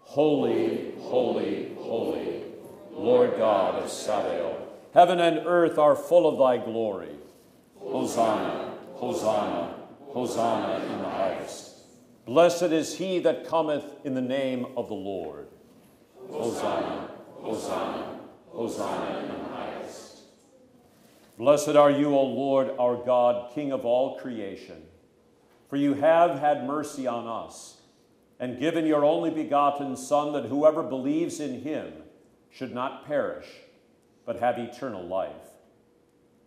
Holy, 0.00 0.94
holy, 0.98 1.74
holy, 1.78 2.44
Lord 2.92 3.36
God 3.36 3.82
of 3.82 3.90
Sabaoth. 3.90 4.68
Heaven 4.92 5.20
and 5.20 5.46
earth 5.46 5.78
are 5.78 5.94
full 5.94 6.28
of 6.28 6.38
thy 6.38 6.64
glory. 6.64 7.14
Hosanna, 7.78 8.74
Hosanna, 8.94 9.74
Hosanna 10.08 10.84
in 10.84 10.98
the 10.98 11.08
highest. 11.08 11.74
Blessed 12.26 12.64
is 12.64 12.96
he 12.96 13.18
that 13.20 13.46
cometh 13.46 13.84
in 14.04 14.14
the 14.14 14.20
name 14.20 14.66
of 14.76 14.88
the 14.88 14.94
Lord. 14.94 15.48
Hosanna, 16.30 17.10
Hosanna, 17.36 18.20
Hosanna 18.50 19.18
in 19.20 19.28
the 19.28 19.48
highest. 19.48 20.18
Blessed 21.38 21.76
are 21.76 21.90
you, 21.90 22.14
O 22.14 22.22
Lord, 22.24 22.70
our 22.78 22.96
God, 22.96 23.52
King 23.54 23.72
of 23.72 23.84
all 23.84 24.18
creation, 24.18 24.82
for 25.68 25.76
you 25.76 25.94
have 25.94 26.38
had 26.38 26.66
mercy 26.66 27.06
on 27.06 27.26
us 27.26 27.80
and 28.40 28.58
given 28.58 28.86
your 28.86 29.04
only 29.04 29.30
begotten 29.30 29.96
Son, 29.96 30.32
that 30.32 30.46
whoever 30.46 30.82
believes 30.82 31.40
in 31.40 31.60
him 31.62 31.92
should 32.50 32.74
not 32.74 33.06
perish, 33.06 33.46
but 34.26 34.40
have 34.40 34.58
eternal 34.58 35.06
life. 35.06 35.50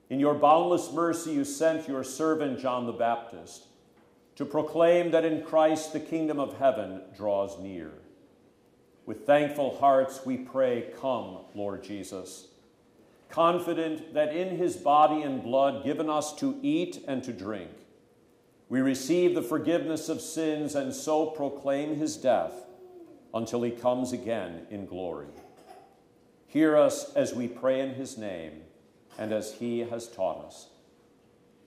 In 0.10 0.20
your 0.20 0.36
boundless 0.36 0.91
mercy, 0.91 1.32
you 1.32 1.45
sent 1.45 1.88
your 1.88 2.04
servant 2.04 2.60
John 2.60 2.86
the 2.86 2.91
Baptist 2.91 3.66
to 4.36 4.45
proclaim 4.45 5.12
that 5.12 5.26
in 5.26 5.43
Christ 5.43 5.93
the 5.93 5.99
kingdom 5.99 6.39
of 6.39 6.58
heaven 6.58 7.01
draws 7.16 7.60
near. 7.60 7.91
With 9.06 9.26
thankful 9.26 9.78
hearts, 9.80 10.26
we 10.26 10.38
pray, 10.38 10.91
Come, 10.99 11.39
Lord 11.56 11.84
Jesus, 11.84 12.47
confident 13.30 14.14
that 14.14 14.36
in 14.36 14.58
his 14.58 14.78
body 14.78 15.24
and 15.24 15.43
blood 15.43 15.84
given 15.84 16.10
us 16.10 16.36
to 16.36 16.58
eat 16.62 17.04
and 17.08 17.24
to 17.24 17.34
drink, 17.34 17.72
we 18.70 18.82
receive 18.82 19.36
the 19.36 19.41
forgiveness 19.41 20.10
of 20.10 20.22
sins 20.22 20.74
and 20.76 20.93
so 20.93 21.28
proclaim 21.28 21.95
his 21.95 22.16
death 22.18 22.54
until 23.34 23.62
he 23.62 23.72
comes 23.72 24.14
again 24.14 24.66
in 24.70 24.86
glory. 24.86 25.28
Hear 26.54 26.78
us 26.78 27.12
as 27.16 27.34
we 27.34 27.47
pray 27.47 27.80
in 27.80 27.95
his 27.95 28.16
name 28.16 28.62
and 29.18 29.32
as 29.32 29.54
he 29.54 29.80
has 29.80 30.08
taught 30.08 30.45
us. 30.45 30.68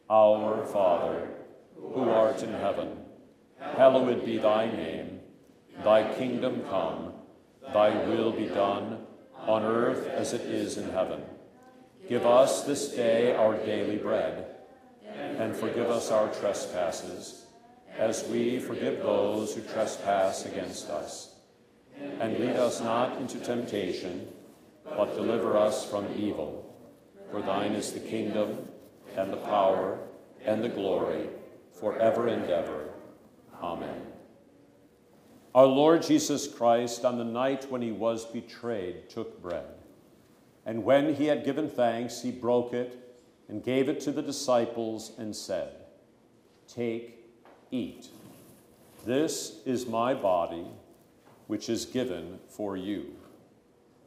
Our 0.09 0.65
Father, 0.65 1.27
who 1.75 2.09
art 2.09 2.45
in 2.45 2.53
heaven, 2.53 2.97
hallowed 3.59 4.25
be 4.25 4.39
thy 4.39 4.67
name. 4.67 5.19
Thy 5.83 6.15
kingdom 6.15 6.63
come, 6.71 7.15
thy 7.73 8.07
will 8.07 8.31
be 8.31 8.47
done, 8.47 9.05
on 9.35 9.65
earth 9.65 10.07
as 10.07 10.33
it 10.33 10.43
is 10.43 10.79
in 10.79 10.89
heaven. 10.91 11.21
Give 12.09 12.25
us 12.25 12.63
this 12.63 12.91
day 12.91 13.35
our 13.35 13.57
daily 13.57 13.97
bread, 13.97 14.55
and 15.05 15.57
forgive 15.57 15.91
us 15.91 16.13
our 16.13 16.33
trespasses, 16.33 17.47
as 17.99 18.23
we 18.29 18.61
forgive 18.61 18.99
those 18.99 19.53
who 19.53 19.63
trespass 19.63 20.47
against 20.47 20.91
us. 20.91 21.35
And 22.21 22.39
lead 22.39 22.55
us 22.55 22.81
not 22.81 23.21
into 23.21 23.41
temptation, 23.41 24.29
but 24.97 25.15
deliver 25.15 25.57
us 25.57 25.89
from 25.89 26.07
evil. 26.17 26.63
For 27.31 27.43
thine 27.43 27.73
is 27.73 27.93
the 27.93 28.01
kingdom, 28.01 28.69
and 29.17 29.33
the 29.33 29.39
power, 29.39 29.99
and 30.45 30.63
the 30.63 30.69
glory, 30.69 31.29
forever 31.73 32.29
and 32.29 32.49
ever. 32.51 32.91
Amen. 33.63 34.03
Our 35.55 35.67
Lord 35.67 36.03
Jesus 36.03 36.47
Christ, 36.47 37.05
on 37.05 37.17
the 37.17 37.25
night 37.25 37.71
when 37.71 37.81
he 37.81 37.91
was 37.91 38.27
betrayed, 38.27 39.09
took 39.09 39.41
bread. 39.41 39.65
And 40.67 40.85
when 40.85 41.15
he 41.15 41.27
had 41.27 41.45
given 41.45 41.69
thanks, 41.69 42.23
he 42.23 42.31
broke 42.31 42.75
it 42.75 43.23
and 43.49 43.65
gave 43.65 43.89
it 43.89 44.01
to 44.01 44.13
the 44.13 44.23
disciples 44.23 45.13
and 45.17 45.35
said, 45.35 45.73
Take, 46.69 47.25
eat. 47.71 48.09
This 49.07 49.61
is 49.65 49.87
my 49.87 50.13
body, 50.13 50.67
which 51.47 51.69
is 51.69 51.87
given 51.87 52.41
for 52.49 52.77
you. 52.77 53.16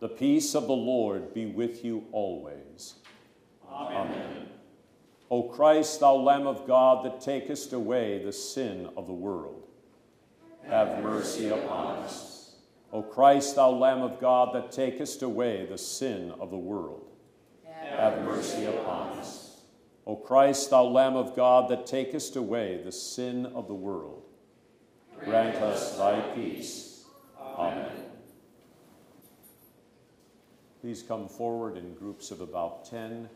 The 0.00 0.08
peace 0.08 0.54
of 0.54 0.66
the 0.66 0.72
Lord 0.72 1.34
be 1.34 1.46
with 1.46 1.84
you 1.84 2.04
always. 2.12 2.94
Amen. 3.68 4.48
O 5.30 5.42
Christ, 5.42 6.00
thou 6.00 6.14
Lamb 6.14 6.46
of 6.46 6.66
God 6.66 7.04
that 7.04 7.20
takest 7.20 7.72
away 7.72 8.22
the 8.24 8.32
sin 8.32 8.88
of 8.96 9.06
the 9.06 9.12
world, 9.12 9.66
have 10.66 11.02
mercy 11.02 11.48
upon 11.48 11.96
us. 11.98 12.54
O 12.92 13.02
Christ, 13.02 13.56
thou 13.56 13.70
Lamb 13.70 14.00
of 14.00 14.20
God 14.20 14.54
that 14.54 14.72
takest 14.72 15.22
away 15.22 15.66
the 15.66 15.76
sin 15.76 16.32
of 16.40 16.50
the 16.50 16.56
world, 16.56 17.10
have 17.90 18.24
mercy 18.24 18.64
upon 18.64 19.18
us. 19.18 19.60
O 20.06 20.16
Christ, 20.16 20.70
thou 20.70 20.84
Lamb 20.84 21.16
of 21.16 21.36
God 21.36 21.68
that 21.70 21.86
takest 21.86 22.36
away 22.36 22.80
the 22.82 22.92
sin 22.92 23.44
of 23.46 23.68
the 23.68 23.74
world, 23.74 24.22
grant 25.24 25.56
us 25.56 25.98
thy 25.98 26.20
peace. 26.34 27.04
Amen. 27.38 28.07
Please 30.80 31.02
come 31.02 31.28
forward 31.28 31.76
in 31.76 31.94
groups 31.94 32.30
of 32.30 32.40
about 32.40 32.84
10 32.88 33.28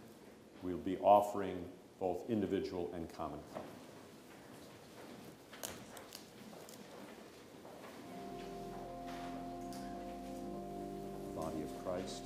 we'll 0.63 0.77
be 0.79 0.97
offering 0.99 1.65
both 1.99 2.19
individual 2.29 2.91
and 2.95 3.13
common 3.17 3.41
cup. 3.53 3.65
Body 11.37 11.63
of 11.63 11.85
Christ. 11.85 12.23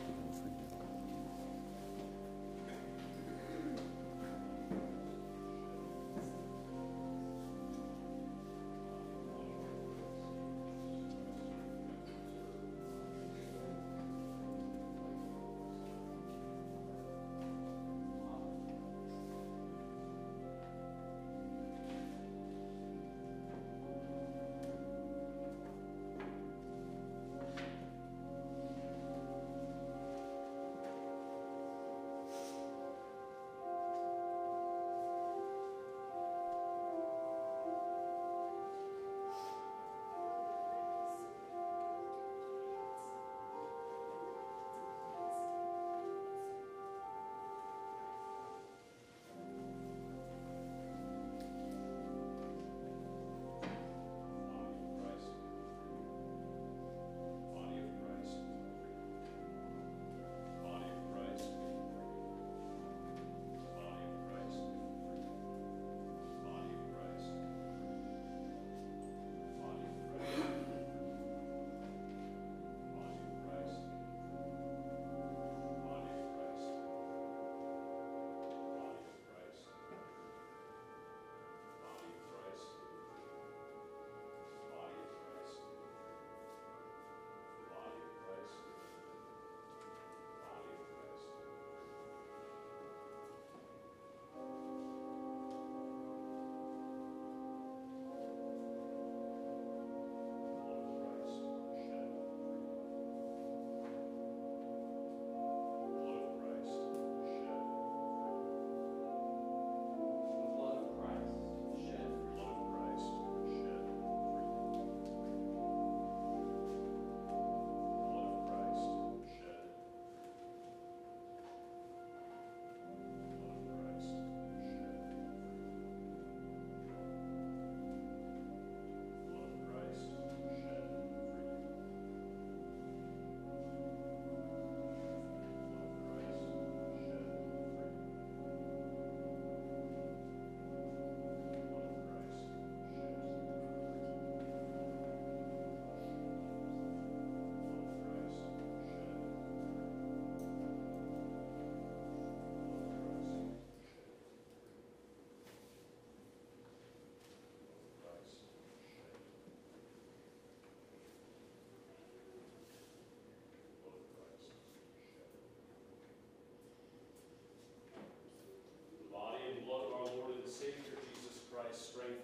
by 171.66 171.72
his 171.72 171.80
strength. 171.80 172.15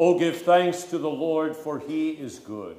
Oh, 0.00 0.16
give 0.16 0.42
thanks 0.42 0.84
to 0.84 0.98
the 0.98 1.10
Lord, 1.10 1.56
for 1.56 1.80
he 1.80 2.10
is 2.10 2.38
good. 2.38 2.76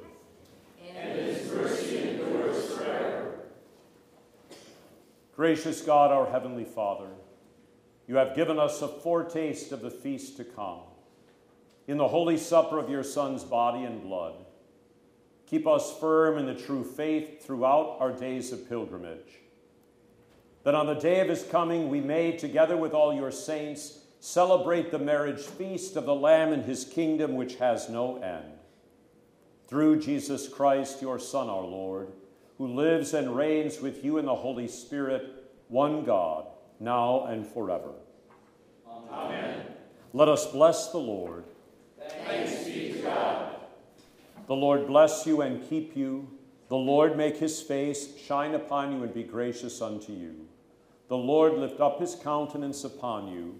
And 0.95 1.20
his 1.20 1.51
mercy 1.51 2.11
endures 2.11 2.78
forever. 2.78 3.39
Gracious 5.36 5.82
God, 5.82 6.11
our 6.11 6.32
heavenly 6.32 6.63
Father, 6.63 7.09
you 8.07 8.15
have 8.15 8.38
given 8.38 8.57
us 8.57 8.82
a 8.82 8.88
foretaste 8.88 9.74
of 9.74 9.82
the 9.82 9.91
feast 9.91 10.38
to 10.38 10.45
come. 10.45 10.80
In 11.89 11.97
the 11.97 12.07
holy 12.07 12.38
supper 12.38 12.80
of 12.80 12.89
your 12.89 13.03
Son's 13.03 13.43
body 13.43 13.84
and 13.84 14.01
blood, 14.01 14.36
keep 15.45 15.67
us 15.67 15.97
firm 15.99 16.38
in 16.38 16.45
the 16.45 16.55
true 16.55 16.86
faith 16.86 17.45
throughout 17.45 17.97
our 17.99 18.13
days 18.13 18.53
of 18.53 18.70
pilgrimage. 18.70 19.41
That 20.63 20.76
on 20.76 20.86
the 20.86 20.93
day 20.93 21.20
of 21.20 21.28
his 21.28 21.43
coming 21.43 21.89
we 21.89 21.99
may, 21.99 22.32
together 22.38 22.78
with 22.78 22.93
all 22.93 23.13
your 23.13 23.32
saints, 23.32 23.98
celebrate 24.20 24.91
the 24.91 24.99
marriage 24.99 25.41
feast 25.41 25.95
of 25.95 26.05
the 26.05 26.15
Lamb 26.15 26.51
and 26.51 26.63
his 26.63 26.84
kingdom, 26.84 27.36
which 27.36 27.55
has 27.55 27.89
no 27.89 28.17
end. 28.17 28.45
Through 29.67 30.01
Jesus 30.01 30.47
Christ, 30.47 31.01
your 31.01 31.20
Son, 31.20 31.49
our 31.49 31.63
Lord, 31.63 32.11
who 32.57 32.67
lives 32.67 33.13
and 33.13 33.36
reigns 33.36 33.80
with 33.80 34.03
you 34.03 34.17
in 34.17 34.26
the 34.26 34.36
Holy 34.36 34.67
Spirit, 34.67 35.51
one 35.67 36.03
God, 36.03 36.47
now 36.80 37.26
and 37.26 37.45
forever. 37.45 37.93
Amen. 39.11 39.65
Let 40.13 40.28
us 40.28 40.51
bless 40.51 40.91
the 40.91 40.97
Lord. 40.97 41.45
Thanks 42.26 42.65
be 42.65 42.93
to 42.93 43.01
God. 43.01 43.55
The 44.47 44.55
Lord 44.55 44.88
bless 44.88 45.26
you 45.26 45.41
and 45.41 45.67
keep 45.70 45.95
you. 45.95 46.28
The 46.70 46.76
Lord 46.76 47.15
make 47.15 47.38
his 47.38 47.61
face 47.61 48.17
shine 48.17 48.55
upon 48.55 48.91
you 48.91 49.03
and 49.03 49.13
be 49.13 49.24
gracious 49.24 49.82
unto 49.82 50.11
you. 50.11 50.47
The 51.07 51.17
Lord 51.17 51.53
lift 51.53 51.80
up 51.80 51.99
his 51.99 52.15
countenance 52.15 52.84
upon 52.84 53.28
you 53.28 53.59